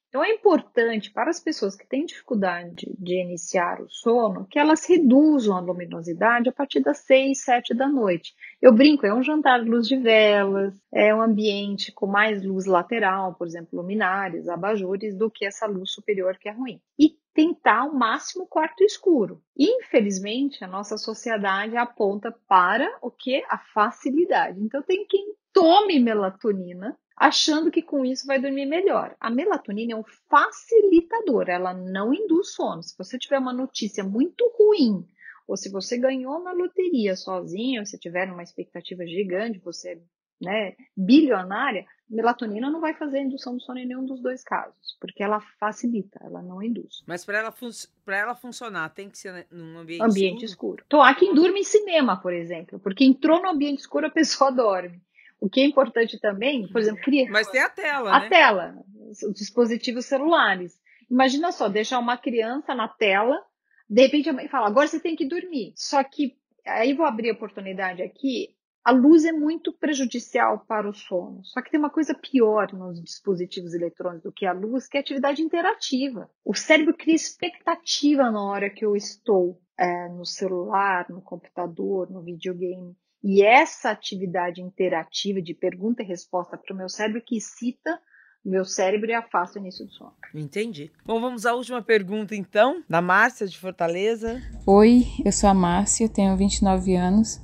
Então 0.09 0.25
é 0.25 0.33
importante 0.33 1.13
para 1.13 1.31
as 1.31 1.39
pessoas 1.39 1.77
que 1.77 1.87
têm 1.87 2.05
dificuldade 2.05 2.93
de 2.99 3.23
iniciar 3.23 3.81
o 3.81 3.89
sono 3.89 4.45
que 4.51 4.59
elas 4.59 4.85
reduzam 4.85 5.57
a 5.57 5.61
luminosidade 5.61 6.49
a 6.49 6.53
partir 6.53 6.81
das 6.81 6.99
6, 6.99 7.41
7 7.41 7.73
da 7.73 7.89
noite. 7.89 8.35
Eu 8.61 8.75
brinco, 8.75 9.07
é 9.07 9.15
um 9.15 9.23
jantar 9.23 9.63
de 9.63 9.71
luz 9.71 9.87
de 9.87 9.97
velas, 9.97 10.75
é 10.93 11.15
um 11.15 11.23
ambiente 11.23 11.93
com 11.93 12.09
mais 12.09 12.43
luz 12.43 12.67
lateral, 12.67 13.37
por 13.37 13.47
exemplo, 13.47 13.79
luminárias, 13.81 14.49
abajures, 14.49 15.17
do 15.17 15.31
que 15.31 15.47
essa 15.47 15.67
luz 15.67 15.93
superior 15.93 16.37
que 16.37 16.49
é 16.49 16.53
ruim. 16.53 16.81
E 16.99 17.17
tentar 17.35 17.81
ao 17.81 17.95
máximo 17.95 18.47
quarto 18.47 18.85
escuro. 18.85 19.43
Infelizmente, 19.57 20.63
a 20.65 20.69
nossa 20.69 20.97
sociedade 20.97 21.77
aponta 21.77 22.31
para 22.47 22.99
o 23.01 23.11
que? 23.11 23.45
A 23.49 23.59
facilidade. 23.59 24.61
Então 24.61 24.83
tem 24.83 25.07
quem 25.07 25.35
tome 25.53 25.99
melatonina 25.99 26.99
achando 27.17 27.71
que 27.71 27.83
com 27.83 28.05
isso 28.05 28.27
vai 28.27 28.41
dormir 28.41 28.67
melhor. 28.67 29.15
A 29.21 29.31
melatonina 29.31 29.93
é 29.93 29.97
um 29.97 30.05
facilitador, 30.29 31.49
ela 31.49 31.73
não 31.73 32.13
induz 32.13 32.53
sono. 32.55 32.83
Se 32.83 32.97
você 32.97 33.19
tiver 33.19 33.39
uma 33.39 33.53
notícia 33.53 34.03
muito 34.03 34.45
ruim, 34.59 35.07
ou 35.47 35.57
se 35.57 35.71
você 35.71 35.99
ganhou 35.99 36.43
na 36.43 36.53
loteria 36.53 37.15
sozinho, 37.15 37.85
se 37.87 37.99
tiver 37.99 38.31
uma 38.31 38.43
expectativa 38.43 39.07
gigante, 39.07 39.59
você 39.59 40.03
né, 40.41 40.75
bilionária, 40.97 41.87
melatonina 42.13 42.71
não 42.71 42.81
vai 42.81 42.95
fazer 42.95 43.21
indução 43.21 43.57
do 43.57 43.63
sono 43.63 43.79
em 43.79 43.87
nenhum 43.87 44.05
dos 44.05 44.21
dois 44.21 44.45
casos, 44.45 44.97
porque 45.01 45.23
ela 45.23 45.41
facilita, 45.59 46.21
ela 46.23 46.43
não 46.43 46.63
induz. 46.63 47.03
Mas 47.07 47.25
para 47.25 47.39
ela, 47.39 47.51
fun 47.51 47.71
ela 48.07 48.35
funcionar, 48.35 48.91
tem 48.91 49.09
que 49.09 49.19
ser 49.19 49.47
num 49.51 49.79
ambiente, 49.79 50.03
ambiente 50.03 50.45
escuro? 50.45 50.75
escuro. 50.75 50.85
Então, 50.87 51.03
há 51.03 51.15
quem 51.15 51.35
durma 51.35 51.59
em 51.59 51.65
cinema, 51.65 52.21
por 52.21 52.33
exemplo, 52.33 52.79
porque 52.79 53.05
entrou 53.05 53.41
no 53.41 53.49
ambiente 53.49 53.81
escuro, 53.81 54.07
a 54.07 54.11
pessoa 54.11 54.51
dorme. 54.53 55.01
O 55.41 55.49
que 55.49 55.61
é 55.61 55.65
importante 55.65 56.21
também, 56.21 56.69
por 56.69 56.81
exemplo, 56.81 57.03
criar. 57.03 57.31
Mas 57.31 57.49
tem 57.49 57.61
a 57.61 57.69
tela. 57.69 58.15
A 58.15 58.21
né? 58.21 58.29
tela, 58.29 58.75
os 59.09 59.35
dispositivos 59.35 60.05
celulares. 60.05 60.81
Imagina 61.11 61.51
só, 61.51 61.69
deixar 61.69 61.99
uma 61.99 62.17
criança 62.17 62.75
na 62.75 62.87
tela, 62.87 63.43
de 63.89 64.03
repente 64.03 64.29
a 64.29 64.33
mãe 64.33 64.49
fala, 64.49 64.69
agora 64.69 64.87
você 64.87 65.01
tem 65.01 65.17
que 65.17 65.27
dormir. 65.27 65.73
Só 65.75 66.03
que, 66.05 66.37
aí 66.65 66.95
vou 66.95 67.05
abrir 67.05 67.31
a 67.31 67.35
oportunidade 67.35 68.03
aqui, 68.03 68.55
a 68.85 68.91
luz 68.91 69.25
é 69.25 69.33
muito 69.33 69.73
prejudicial 69.73 70.65
para 70.67 70.89
o 70.89 70.95
sono. 70.95 71.45
Só 71.45 71.63
que 71.63 71.71
tem 71.71 71.79
uma 71.79 71.91
coisa 71.91 72.15
pior 72.15 72.73
nos 72.73 73.01
dispositivos 73.01 73.75
eletrônicos 73.75 74.25
do 74.25 74.33
que 74.33 74.45
a 74.45 74.53
luz, 74.53 74.89
que 74.89 74.97
é 74.97 75.01
a 75.01 75.03
atividade 75.03 75.43
interativa. 75.43 76.29
O 76.45 76.55
cérebro 76.55 76.95
cria 76.97 77.15
expectativa 77.15 78.31
na 78.31 78.43
hora 78.43 78.71
que 78.71 78.85
eu 78.85 78.97
estou 78.97 79.61
é, 79.79 80.09
no 80.09 80.27
celular, 80.27 81.07
no 81.09 81.23
computador, 81.23 82.11
no 82.11 82.23
videogame. 82.23 82.97
E 83.23 83.45
essa 83.45 83.91
atividade 83.91 84.61
interativa 84.61 85.41
de 85.41 85.55
pergunta 85.55 86.03
e 86.03 86.07
resposta 86.07 86.59
para 86.59 86.75
o 86.75 86.77
meu 86.77 86.89
cérebro 86.89 87.23
que 87.25 87.37
excita 87.37 88.01
meu 88.45 88.65
cérebro 88.65 89.09
e 89.09 89.15
afasta 89.15 89.59
o 89.59 89.63
início 89.63 89.87
do 89.87 89.93
sono. 89.93 90.15
Entendi. 90.35 90.91
Bom, 91.05 91.21
vamos 91.21 91.47
à 91.47 91.55
última 91.55 91.81
pergunta 91.81 92.35
então, 92.35 92.83
da 92.89 93.01
Márcia 93.01 93.47
de 93.47 93.57
Fortaleza. 93.57 94.41
Oi, 94.67 95.05
eu 95.25 95.31
sou 95.31 95.49
a 95.49 95.55
Márcia, 95.55 96.09
tenho 96.09 96.37
29 96.37 96.97
anos, 96.97 97.41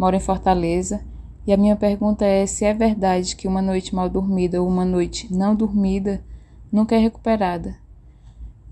moro 0.00 0.16
em 0.16 0.20
Fortaleza. 0.20 1.04
E 1.46 1.52
a 1.52 1.58
minha 1.58 1.76
pergunta 1.76 2.24
é 2.24 2.46
se 2.46 2.64
é 2.64 2.72
verdade 2.72 3.36
que 3.36 3.46
uma 3.46 3.60
noite 3.60 3.94
mal 3.94 4.08
dormida 4.08 4.62
ou 4.62 4.66
uma 4.66 4.84
noite 4.84 5.30
não 5.30 5.54
dormida 5.54 6.24
nunca 6.72 6.94
é 6.94 6.98
recuperada. 6.98 7.76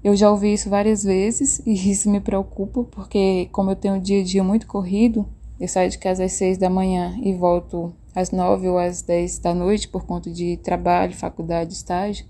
Eu 0.03 0.17
já 0.17 0.31
ouvi 0.31 0.55
isso 0.55 0.71
várias 0.71 1.05
vezes 1.05 1.61
e 1.67 1.91
isso 1.91 2.09
me 2.09 2.19
preocupa 2.19 2.83
porque, 2.85 3.47
como 3.53 3.71
eu 3.71 3.77
tenho 3.77 3.97
um 3.97 4.01
dia 4.01 4.23
a 4.23 4.25
dia 4.25 4.43
muito 4.43 4.67
corrido, 4.67 5.29
eu 5.61 5.69
saio 5.69 5.91
de 5.91 5.99
casa 5.99 6.25
às 6.25 6.33
seis 6.33 6.57
da 6.57 6.71
manhã 6.71 7.15
e 7.23 7.35
volto 7.35 7.93
às 8.15 8.31
nove 8.31 8.67
ou 8.67 8.79
às 8.79 9.03
dez 9.03 9.39
da 9.39 9.53
noite 9.53 9.87
por 9.87 10.07
conta 10.07 10.31
de 10.31 10.57
trabalho, 10.57 11.15
faculdade, 11.15 11.75
estágio. 11.75 12.25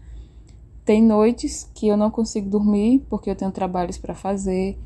Tem 0.84 1.00
noites 1.00 1.70
que 1.72 1.86
eu 1.86 1.96
não 1.96 2.10
consigo 2.10 2.50
dormir 2.50 3.06
porque 3.08 3.30
eu 3.30 3.36
tenho 3.36 3.52
trabalhos 3.52 3.96
para 3.96 4.14
fazer, 4.14 4.76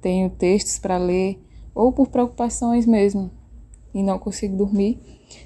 tenho 0.00 0.28
textos 0.28 0.76
para 0.78 0.98
ler 0.98 1.40
ou 1.72 1.92
por 1.92 2.08
preocupações 2.08 2.84
mesmo 2.84 3.30
e 3.94 4.02
não 4.02 4.18
consigo 4.18 4.56
dormir. 4.56 4.98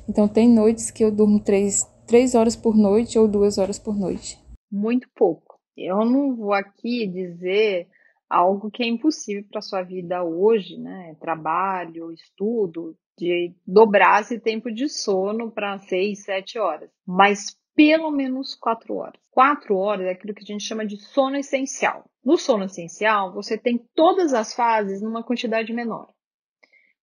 Então 0.09 0.29
tem 0.29 0.49
noites 0.49 0.91
que 0.91 1.05
eu 1.05 1.11
durmo 1.11 1.41
três, 1.41 1.85
três 2.07 2.35
horas 2.35 2.57
por 2.57 2.77
noite 2.77 3.19
ou 3.19 3.29
duas 3.29 3.59
horas 3.59 3.79
por 3.79 3.97
noite. 3.97 4.39
Muito 4.71 5.09
pouco. 5.15 5.59
Eu 5.77 6.05
não 6.05 6.35
vou 6.37 6.53
aqui 6.53 7.07
dizer 7.07 7.89
algo 8.29 8.71
que 8.71 8.83
é 8.83 8.87
impossível 8.87 9.45
para 9.51 9.61
sua 9.61 9.83
vida 9.83 10.23
hoje, 10.23 10.79
né? 10.79 11.17
Trabalho, 11.21 12.13
estudo, 12.13 12.97
de 13.19 13.55
dobrar 13.67 14.23
esse 14.23 14.39
tempo 14.39 14.73
de 14.73 14.89
sono 14.89 15.51
para 15.51 15.79
seis, 15.79 16.25
sete 16.25 16.59
horas. 16.59 16.91
Mas 17.07 17.57
pelo 17.75 18.11
menos 18.11 18.55
quatro 18.55 18.95
horas. 18.97 19.21
Quatro 19.31 19.77
horas 19.77 20.07
é 20.07 20.11
aquilo 20.11 20.35
que 20.35 20.43
a 20.43 20.47
gente 20.47 20.65
chama 20.65 20.87
de 20.87 20.97
sono 20.97 21.37
essencial. 21.37 22.05
No 22.25 22.37
sono 22.37 22.65
essencial, 22.65 23.33
você 23.33 23.59
tem 23.59 23.79
todas 23.95 24.33
as 24.33 24.55
fases 24.55 25.03
numa 25.03 25.25
quantidade 25.25 25.73
menor. 25.73 26.09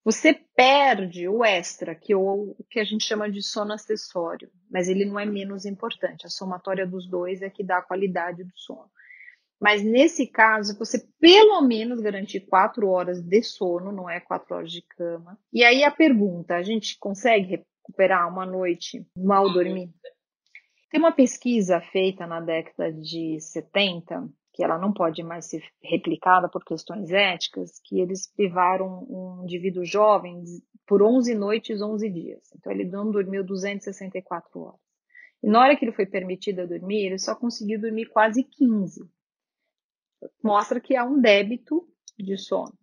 Você 0.04 0.34
perde 0.56 1.28
o 1.28 1.46
extra, 1.46 1.94
que, 1.94 2.16
o 2.16 2.56
que 2.70 2.80
a 2.80 2.84
gente 2.84 3.04
chama 3.04 3.30
de 3.30 3.42
sono 3.42 3.74
acessório, 3.74 4.50
mas 4.70 4.88
ele 4.88 5.06
não 5.06 5.20
é 5.20 5.26
menos 5.26 5.66
importante. 5.66 6.26
A 6.26 6.30
somatória 6.30 6.88
dos 6.88 7.08
dois 7.08 7.42
é 7.42 7.50
que 7.50 7.64
dá 7.64 7.78
a 7.78 7.84
qualidade 7.84 8.44
do 8.44 8.52
sono. 8.56 8.90
Mas 9.60 9.84
nesse 9.84 10.26
caso, 10.26 10.76
você 10.80 11.08
pelo 11.20 11.62
menos 11.62 12.02
garantir 12.02 12.42
quatro 12.42 12.90
horas 12.90 13.22
de 13.22 13.44
sono, 13.44 13.92
não 13.92 14.10
é 14.10 14.20
quatro 14.20 14.56
horas 14.56 14.72
de 14.72 14.82
cama. 14.82 15.38
E 15.54 15.64
aí 15.64 15.84
a 15.84 15.92
pergunta: 15.92 16.56
a 16.56 16.64
gente 16.64 16.98
consegue 16.98 17.64
recuperar 17.84 18.28
uma 18.28 18.44
noite 18.44 19.06
mal 19.16 19.54
dormida? 19.54 19.94
Tem 20.90 21.00
uma 21.00 21.12
pesquisa 21.12 21.80
feita 21.80 22.26
na 22.26 22.42
década 22.42 22.92
de 22.92 23.40
70, 23.40 24.28
que 24.54 24.64
ela 24.64 24.78
não 24.78 24.92
pode 24.94 25.24
mais 25.24 25.46
ser 25.46 25.64
replicada 25.82 26.50
por 26.50 26.64
questões 26.64 27.10
éticas, 27.12 27.80
que 27.84 28.00
eles 28.00 28.32
privaram 28.34 29.06
um 29.10 29.44
indivíduo 29.44 29.86
jovem 29.86 30.44
por 30.86 31.02
11 31.02 31.36
noites, 31.36 31.82
11 31.82 32.10
dias. 32.10 32.52
Então 32.56 32.72
ele 32.72 32.86
não 32.86 33.10
dormiu 33.10 33.44
264 33.44 34.60
horas. 34.60 34.80
E 35.42 35.50
na 35.50 35.62
hora 35.62 35.76
que 35.76 35.86
ele 35.86 35.94
foi 35.94 36.06
permitido 36.06 36.62
a 36.62 36.66
dormir, 36.66 37.06
ele 37.06 37.18
só 37.18 37.36
conseguiu 37.36 37.80
dormir 37.80 38.08
quase 38.08 38.44
15 38.44 39.10
mostra 40.44 40.80
que 40.80 40.96
há 40.96 41.04
um 41.04 41.20
débito 41.20 41.88
de 42.18 42.38
sono. 42.38 42.78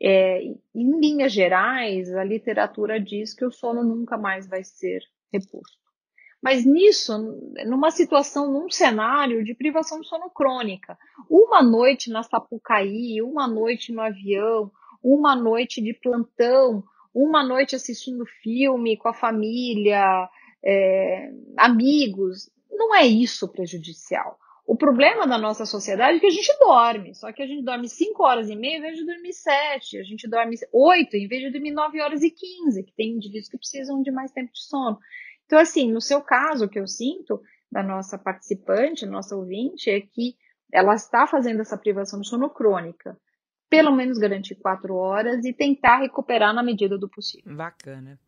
É, 0.00 0.42
em 0.42 1.00
linhas 1.00 1.32
gerais, 1.32 2.12
a 2.14 2.22
literatura 2.22 3.00
diz 3.00 3.34
que 3.34 3.44
o 3.44 3.50
sono 3.50 3.82
nunca 3.82 4.18
mais 4.18 4.46
vai 4.46 4.62
ser 4.62 5.00
reposto. 5.32 5.85
Mas 6.46 6.64
nisso, 6.64 7.12
numa 7.66 7.90
situação, 7.90 8.52
num 8.52 8.70
cenário 8.70 9.42
de 9.42 9.52
privação 9.52 10.00
de 10.00 10.06
sono 10.06 10.30
crônica, 10.30 10.96
uma 11.28 11.60
noite 11.60 12.08
na 12.08 12.22
Sapucaí, 12.22 13.20
uma 13.20 13.48
noite 13.48 13.92
no 13.92 14.00
avião, 14.00 14.70
uma 15.02 15.34
noite 15.34 15.82
de 15.82 15.92
plantão, 15.92 16.84
uma 17.12 17.42
noite 17.42 17.74
assistindo 17.74 18.24
filme 18.44 18.96
com 18.96 19.08
a 19.08 19.12
família, 19.12 20.28
é, 20.64 21.32
amigos, 21.56 22.48
não 22.70 22.94
é 22.94 23.04
isso 23.04 23.48
prejudicial. 23.48 24.38
O 24.64 24.76
problema 24.76 25.26
da 25.26 25.38
nossa 25.38 25.66
sociedade 25.66 26.18
é 26.18 26.20
que 26.20 26.26
a 26.26 26.30
gente 26.30 26.56
dorme, 26.60 27.12
só 27.14 27.32
que 27.32 27.42
a 27.42 27.46
gente 27.46 27.64
dorme 27.64 27.88
5 27.88 28.22
horas 28.22 28.48
e 28.48 28.54
meia 28.54 28.78
em 28.78 28.82
vez 28.82 28.96
de 28.96 29.04
dormir 29.04 29.32
7, 29.32 29.98
a 29.98 30.02
gente 30.04 30.28
dorme 30.28 30.56
8 30.72 31.16
em 31.16 31.26
vez 31.26 31.42
de 31.42 31.50
dormir 31.50 31.72
9 31.72 32.00
horas 32.00 32.22
e 32.22 32.30
15, 32.30 32.84
que 32.84 32.92
tem 32.92 33.16
indivíduos 33.16 33.48
que 33.48 33.58
precisam 33.58 34.00
de 34.00 34.12
mais 34.12 34.30
tempo 34.30 34.52
de 34.52 34.62
sono. 34.62 34.98
Então, 35.46 35.58
assim, 35.58 35.90
no 35.90 36.00
seu 36.00 36.20
caso, 36.20 36.66
o 36.66 36.68
que 36.68 36.78
eu 36.78 36.86
sinto 36.86 37.40
da 37.70 37.82
nossa 37.82 38.18
participante, 38.18 39.06
nossa 39.06 39.34
ouvinte, 39.36 39.88
é 39.88 40.00
que 40.00 40.36
ela 40.72 40.94
está 40.94 41.26
fazendo 41.26 41.60
essa 41.60 41.78
privação 41.78 42.20
de 42.20 42.28
sono 42.28 42.50
crônica. 42.50 43.16
Pelo 43.68 43.92
menos 43.92 44.18
garantir 44.18 44.56
quatro 44.56 44.94
horas 44.94 45.44
e 45.44 45.52
tentar 45.52 45.98
recuperar 45.98 46.52
na 46.54 46.62
medida 46.62 46.98
do 46.98 47.08
possível. 47.08 47.54
Bacana. 47.54 48.18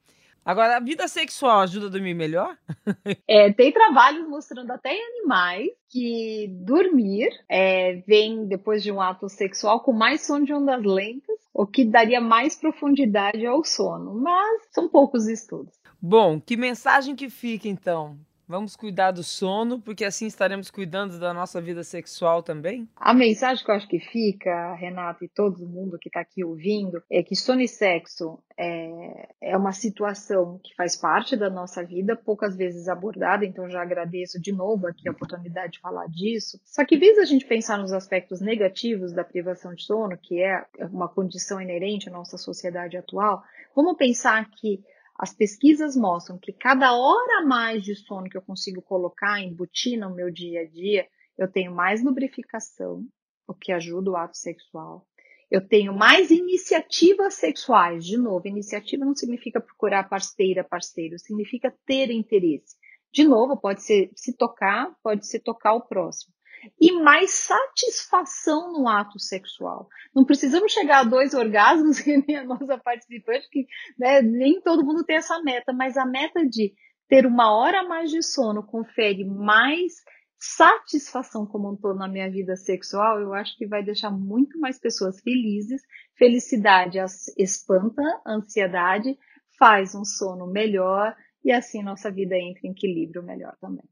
Agora, 0.44 0.78
a 0.78 0.80
vida 0.80 1.06
sexual 1.06 1.60
ajuda 1.60 1.88
a 1.88 1.90
dormir 1.90 2.14
melhor? 2.14 2.56
É, 3.28 3.52
tem 3.52 3.70
trabalhos 3.70 4.26
mostrando 4.26 4.70
até 4.70 4.90
em 4.94 5.18
animais 5.18 5.68
que 5.90 6.48
dormir 6.64 7.28
é, 7.48 7.96
vem 8.06 8.46
depois 8.46 8.82
de 8.82 8.90
um 8.90 9.00
ato 9.00 9.28
sexual 9.28 9.80
com 9.80 9.92
mais 9.92 10.26
sono 10.26 10.46
de 10.46 10.54
ondas 10.54 10.82
lentas, 10.82 11.38
o 11.52 11.66
que 11.66 11.84
daria 11.84 12.20
mais 12.20 12.56
profundidade 12.56 13.44
ao 13.44 13.62
sono. 13.62 14.14
Mas 14.14 14.62
são 14.70 14.88
poucos 14.88 15.28
estudos. 15.28 15.77
Bom, 16.00 16.40
que 16.40 16.56
mensagem 16.56 17.16
que 17.16 17.28
fica 17.28 17.68
então 17.68 18.18
Vamos 18.48 18.74
cuidar 18.74 19.10
do 19.10 19.22
sono, 19.22 19.78
porque 19.78 20.06
assim 20.06 20.26
estaremos 20.26 20.70
cuidando 20.70 21.20
da 21.20 21.34
nossa 21.34 21.60
vida 21.60 21.84
sexual 21.84 22.42
também? 22.42 22.88
A 22.96 23.12
mensagem 23.12 23.62
que 23.62 23.70
eu 23.70 23.74
acho 23.74 23.86
que 23.86 24.00
fica, 24.00 24.72
Renato 24.72 25.22
e 25.22 25.28
todo 25.28 25.68
mundo 25.68 25.98
que 25.98 26.08
está 26.08 26.20
aqui 26.20 26.42
ouvindo, 26.42 27.02
é 27.10 27.22
que 27.22 27.36
sono 27.36 27.60
e 27.60 27.68
sexo 27.68 28.42
é, 28.56 29.28
é 29.42 29.54
uma 29.54 29.72
situação 29.72 30.58
que 30.64 30.74
faz 30.74 30.96
parte 30.96 31.36
da 31.36 31.50
nossa 31.50 31.84
vida, 31.84 32.16
poucas 32.16 32.56
vezes 32.56 32.88
abordada, 32.88 33.44
então 33.44 33.68
já 33.68 33.82
agradeço 33.82 34.40
de 34.40 34.50
novo 34.50 34.86
aqui 34.86 35.06
a 35.06 35.12
oportunidade 35.12 35.74
de 35.74 35.80
falar 35.80 36.06
disso. 36.08 36.58
Só 36.64 36.86
que, 36.86 36.96
vez 36.96 37.18
a 37.18 37.26
gente 37.26 37.44
pensar 37.44 37.76
nos 37.76 37.92
aspectos 37.92 38.40
negativos 38.40 39.12
da 39.12 39.24
privação 39.24 39.74
de 39.74 39.84
sono, 39.84 40.16
que 40.16 40.42
é 40.42 40.64
uma 40.90 41.06
condição 41.06 41.60
inerente 41.60 42.08
à 42.08 42.12
nossa 42.12 42.38
sociedade 42.38 42.96
atual, 42.96 43.42
vamos 43.76 43.98
pensar 43.98 44.48
que 44.52 44.82
as 45.18 45.34
pesquisas 45.34 45.96
mostram 45.96 46.38
que 46.38 46.52
cada 46.52 46.96
hora 46.96 47.40
a 47.40 47.46
mais 47.46 47.82
de 47.82 47.96
sono 47.96 48.28
que 48.28 48.36
eu 48.36 48.42
consigo 48.42 48.80
colocar, 48.80 49.40
embutir 49.40 49.98
no 49.98 50.14
meu 50.14 50.30
dia 50.30 50.60
a 50.60 50.64
dia, 50.64 51.08
eu 51.36 51.50
tenho 51.50 51.74
mais 51.74 52.02
lubrificação, 52.04 53.04
o 53.46 53.52
que 53.52 53.72
ajuda 53.72 54.10
o 54.12 54.16
ato 54.16 54.36
sexual. 54.36 55.04
Eu 55.50 55.66
tenho 55.66 55.92
mais 55.92 56.30
iniciativas 56.30 57.34
sexuais. 57.34 58.04
De 58.04 58.16
novo, 58.16 58.46
iniciativa 58.46 59.04
não 59.04 59.14
significa 59.14 59.60
procurar 59.60 60.08
parceira, 60.08 60.62
parceiro, 60.62 61.18
significa 61.18 61.74
ter 61.84 62.10
interesse. 62.10 62.76
De 63.12 63.24
novo, 63.24 63.56
pode 63.56 63.82
ser 63.82 64.10
se 64.14 64.36
tocar, 64.36 64.94
pode 65.02 65.26
ser 65.26 65.40
tocar 65.40 65.74
o 65.74 65.80
próximo 65.80 66.32
e 66.80 66.92
mais 66.92 67.30
satisfação 67.30 68.72
no 68.72 68.88
ato 68.88 69.18
sexual. 69.18 69.88
Não 70.14 70.24
precisamos 70.24 70.72
chegar 70.72 71.00
a 71.00 71.04
dois 71.04 71.34
orgasmos, 71.34 72.00
que 72.00 72.16
nem 72.26 72.36
a 72.36 72.44
nossa 72.44 72.78
participante, 72.78 73.48
que 73.50 73.66
né, 73.98 74.22
nem 74.22 74.60
todo 74.60 74.84
mundo 74.84 75.04
tem 75.04 75.16
essa 75.16 75.40
meta, 75.42 75.72
mas 75.72 75.96
a 75.96 76.06
meta 76.06 76.46
de 76.46 76.72
ter 77.08 77.26
uma 77.26 77.56
hora 77.56 77.80
a 77.80 77.88
mais 77.88 78.10
de 78.10 78.22
sono 78.22 78.62
confere 78.62 79.24
mais 79.24 79.94
satisfação 80.38 81.44
como 81.46 81.72
um 81.72 81.76
todo 81.76 81.98
na 81.98 82.06
minha 82.06 82.30
vida 82.30 82.54
sexual, 82.54 83.20
eu 83.20 83.34
acho 83.34 83.56
que 83.56 83.66
vai 83.66 83.82
deixar 83.82 84.10
muito 84.10 84.58
mais 84.60 84.78
pessoas 84.78 85.20
felizes. 85.20 85.82
Felicidade 86.16 86.98
espanta, 87.36 88.02
ansiedade 88.26 89.18
faz 89.58 89.94
um 89.94 90.04
sono 90.04 90.46
melhor 90.46 91.16
e 91.44 91.50
assim 91.50 91.82
nossa 91.82 92.10
vida 92.10 92.36
entra 92.36 92.60
em 92.64 92.70
equilíbrio 92.70 93.22
melhor 93.22 93.56
também. 93.60 93.84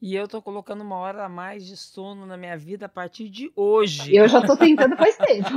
E 0.00 0.14
eu 0.14 0.28
tô 0.28 0.42
colocando 0.42 0.82
uma 0.82 0.96
hora 0.96 1.24
a 1.24 1.28
mais 1.28 1.64
de 1.64 1.76
sono 1.76 2.26
na 2.26 2.36
minha 2.36 2.56
vida 2.56 2.86
a 2.86 2.88
partir 2.88 3.28
de 3.28 3.50
hoje. 3.56 4.14
Eu 4.14 4.28
já 4.28 4.42
tô 4.42 4.56
tentando 4.56 4.96
faz 4.96 5.16
tempo. 5.16 5.50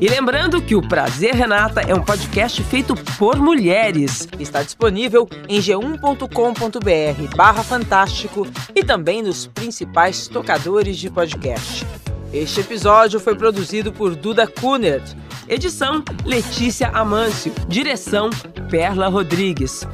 E 0.00 0.08
lembrando 0.08 0.60
que 0.60 0.74
o 0.74 0.86
Prazer 0.86 1.34
Renata 1.34 1.80
é 1.80 1.94
um 1.94 2.04
podcast 2.04 2.62
feito 2.64 2.94
por 3.16 3.38
mulheres. 3.38 4.28
Está 4.38 4.62
disponível 4.62 5.26
em 5.48 5.60
g1.com.br 5.60 7.36
barra 7.36 7.62
fantástico 7.62 8.46
e 8.74 8.84
também 8.84 9.22
nos 9.22 9.46
principais 9.46 10.28
tocadores 10.28 10.98
de 10.98 11.08
podcast. 11.08 11.86
Este 12.34 12.62
episódio 12.62 13.20
foi 13.20 13.36
produzido 13.36 13.92
por 13.92 14.16
Duda 14.16 14.44
Kunert. 14.44 15.14
Edição 15.48 16.02
Letícia 16.24 16.88
Amâncio. 16.88 17.52
Direção 17.68 18.28
Perla 18.68 19.06
Rodrigues. 19.06 19.86